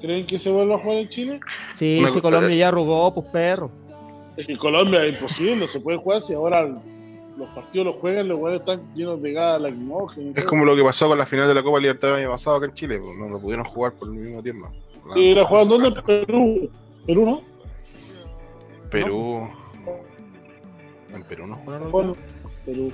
[0.00, 1.40] ¿Creen que se vuelva a jugar en Chile?
[1.76, 3.70] Sí, Una- si Colombia ya arrugó, pues perro.
[4.36, 8.28] Es que Colombia es imposible, no se puede jugar si ahora los partidos los juegan,
[8.28, 10.36] los jugadores están llenos de gas lacrimógenas.
[10.36, 12.34] y es como lo que pasó con la final de la Copa Libertadores el año
[12.34, 14.68] pasado acá en Chile, pues, no lo pudieron jugar por el mismo tiempo.
[15.08, 16.70] La- Sí, era jugando en Perú.
[17.06, 17.40] Perú, ¿no?
[18.90, 19.48] Perú.
[21.14, 21.90] En Perú no jugaron.
[21.90, 22.16] Bueno,
[22.66, 22.92] Perú.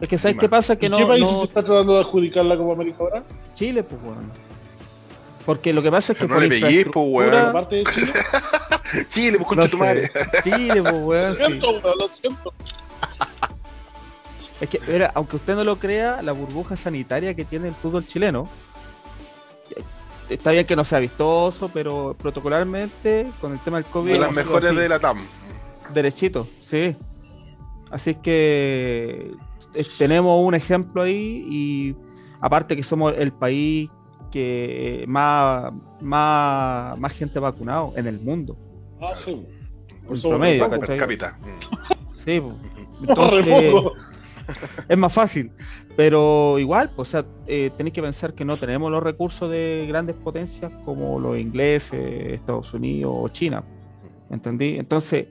[0.00, 0.76] Es que ¿sabes qué pasa?
[0.76, 3.22] Que ¿En no, ¿Qué país no- se está tratando de adjudicar la Copa América ahora?
[3.54, 4.22] Chile, pues bueno.
[5.46, 7.68] Porque lo que pasa es que No por le peguís, pues, weón.
[7.68, 8.12] de Chile.
[9.08, 10.10] Chile, pues No concha tu madre.
[10.42, 11.28] Chile, pues weón.
[11.30, 11.44] Lo sí.
[11.46, 12.52] siento, weón, lo siento.
[14.60, 18.06] Es que, mira, aunque usted no lo crea, la burbuja sanitaria que tiene el fútbol
[18.06, 18.48] chileno,
[20.28, 24.32] está bien que no sea vistoso, pero protocolarmente, con el tema del COVID, De las
[24.32, 25.18] mejores así, de la TAM.
[25.92, 26.96] derechito, sí.
[27.90, 29.32] Así es que
[29.98, 31.96] tenemos un ejemplo ahí y
[32.40, 33.90] aparte que somos el país
[34.30, 38.56] que más, más, más gente vacunado en el mundo.
[39.00, 39.46] Ah, sí.
[40.10, 40.68] Eso, promedio.
[40.68, 41.38] Per cápita.
[42.24, 42.54] Sí, pues.
[43.08, 43.92] Entonces,
[44.88, 45.50] es más fácil.
[45.96, 49.86] Pero igual, pues, o sea, eh, tenéis que pensar que no tenemos los recursos de
[49.88, 53.62] grandes potencias como los ingleses, Estados Unidos o China.
[54.30, 54.76] ¿Entendí?
[54.78, 55.28] Entonces,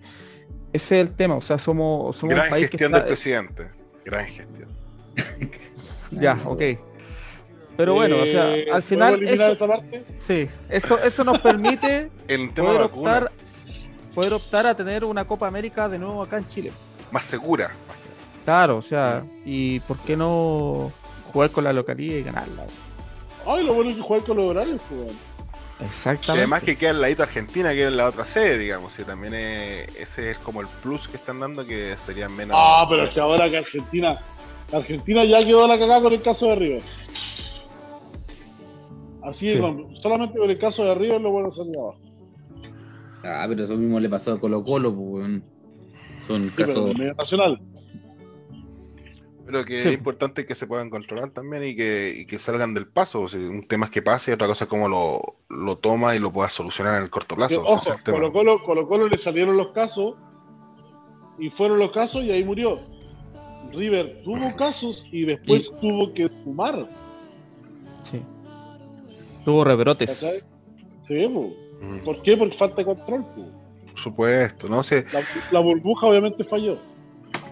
[0.71, 1.35] ese es el tema.
[1.35, 3.07] O sea, somos, somos Gran un país gestión que del está...
[3.07, 3.82] presidente.
[4.05, 4.69] Gran gestión.
[6.11, 6.61] Ya, ok.
[7.75, 10.03] Pero bueno, o sea, Eh, al final, ¿podemos eliminar eso, esa parte?
[10.27, 13.31] sí, eso, eso nos permite El tema poder optar,
[14.13, 16.71] poder optar a tener una Copa América de nuevo acá en Chile.
[17.11, 17.71] más segura.
[18.45, 20.91] Claro, o sea, y por qué no
[21.31, 22.63] jugar con la localidad y ganarla.
[23.47, 25.11] Ay, lo bueno es que jugar con los horarios, pues,
[25.83, 26.31] Y Exactamente.
[26.31, 28.97] además que queda al ladito Argentina, que es la otra sede, digamos.
[28.99, 32.55] Y también es- ese es como el plus que están dando, que serían menos.
[32.57, 34.17] Ah, pero es que ahora que Argentina.
[34.71, 36.81] Argentina ya quedó la cagada con el caso de River.
[39.23, 39.59] Así es, Sí.
[39.59, 41.97] con- solamente con el caso de River lo bueno salir abajo.
[43.23, 45.41] Ah, pero eso mismo le pasó a Colo Colo, pues.
[46.17, 46.97] Son Sí, casos.
[46.97, 47.59] medio nacional.
[49.53, 49.89] Pero que Sí.
[49.89, 53.21] es importante que se puedan controlar también y que, y que salgan del paso.
[53.21, 56.15] O sea, un tema es que pase y otra cosa es cómo lo, lo toma
[56.15, 57.63] y lo pueda solucionar en el corto Que, plazo.
[57.63, 58.03] O sea, ojo.
[58.03, 60.15] Colo Colo, Colo Colo le salieron los casos
[61.37, 62.79] y fueron los casos y ahí murió.
[63.71, 66.89] River tuvo casos y después tuvo que sumar.
[68.11, 68.21] Sí.
[69.45, 70.25] Tuvo rebrotes.
[71.03, 71.53] Sí, po.
[71.79, 72.35] Mm, ¿Por qué?
[72.37, 73.23] Porque falta de control.
[73.35, 73.45] po.
[73.91, 74.81] Por supuesto, ¿no?
[74.81, 76.79] sé La, la burbuja obviamente falló.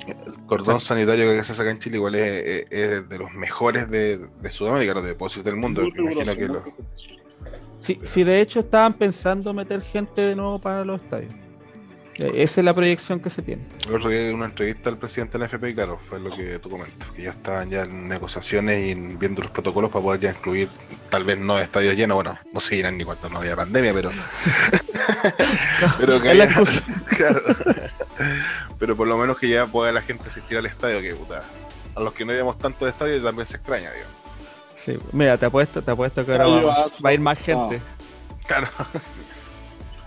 [0.08, 2.70] El cordón sanitario que se saca en Chile igual es,
[3.10, 5.82] de los mejores de, de Sudamérica, puedo decir del mundo.
[5.82, 10.36] Muy Me imagino que riguroso, lo- Sí, sí, de hecho estaban pensando meter gente de
[10.36, 11.34] nuevo para los estadios.
[12.16, 13.64] Esa es la proyección que se tiene.
[13.88, 16.60] El otro día una entrevista al presidente de la FP y claro, fue lo que
[16.60, 20.30] tú comentas, que ya estaban ya en negociaciones y viendo los protocolos para poder ya
[20.32, 20.70] incluir,
[21.10, 24.12] tal vez no estadios llenos, bueno, no se llenan ni cuando no había pandemia, pero...
[26.00, 26.50] pero que haya-
[27.18, 27.42] claro.
[28.78, 31.44] pero por lo menos que ya pueda la gente asistir al estadio, que puta,
[31.96, 34.08] a los que no íbamos tanto de estadio también se extraña, digo.
[34.86, 37.80] Sí, mira, te apuesto, te apuesto que ahora va, a ir más gente.
[38.48, 38.68] Claro,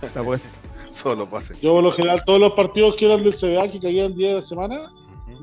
[0.13, 0.47] Te apuesto.
[0.95, 1.53] Solo pasa.
[1.53, 4.35] en Yo, por lo general, todos los partidos que eran del CBA que caían día
[4.35, 4.91] de semana,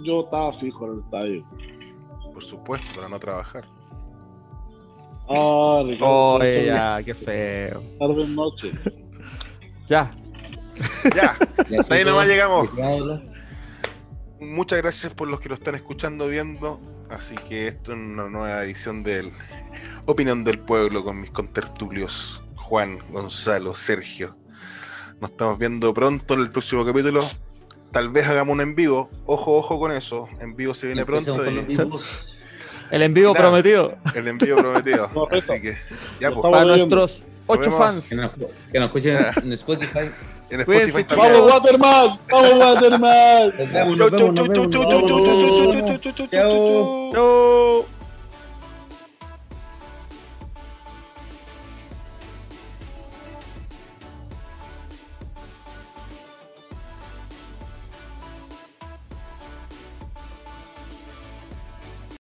[0.05, 1.45] yo estaba fijo en el estadio.
[2.33, 3.65] Por supuesto, para no trabajar.
[5.29, 7.83] Ricardo, Oye, son ya, qué feo.
[7.99, 8.73] tarde noche.
[9.89, 10.11] Ya,
[11.15, 11.37] Ya,
[11.91, 12.69] ahí nomás llegamos.
[14.41, 16.81] muchas gracias por los que lo están escuchando, viendo.
[17.11, 19.33] Así que esto es una nueva edición del
[20.07, 24.35] Opinión del Pueblo con mis contertulios Juan, Gonzalo, Sergio.
[25.23, 27.25] Nos estamos viendo pronto en el próximo capítulo.
[27.93, 29.09] Tal vez hagamos un en vivo.
[29.25, 30.29] Ojo, ojo con eso.
[30.41, 31.49] En vivo se viene pronto y
[32.91, 35.09] el en vivo prometido el envío prometido.
[35.11, 35.53] Correcto.
[35.53, 35.79] Así que
[36.21, 38.05] ya, pues, para nuestros ocho fans.
[38.09, 38.33] Que nos,
[38.73, 40.11] que nos escuchen en Spotify.
[40.51, 41.33] en Spotify también.
[41.35, 42.19] ¡Vamos, Waterman!
[42.29, 43.55] ¡Vamos, Waterman!
[43.59, 44.73] Nos vemos, Chau, nos chau, vemos, nos chau, chau, vemos.
[44.73, 45.87] chau, chau, chau, chau, chau, Nos chau, vemos.
[45.87, 46.51] chau, chau, chau, chau, Chao.
[46.51, 47.85] chau, chau.
[47.85, 48.02] Chau.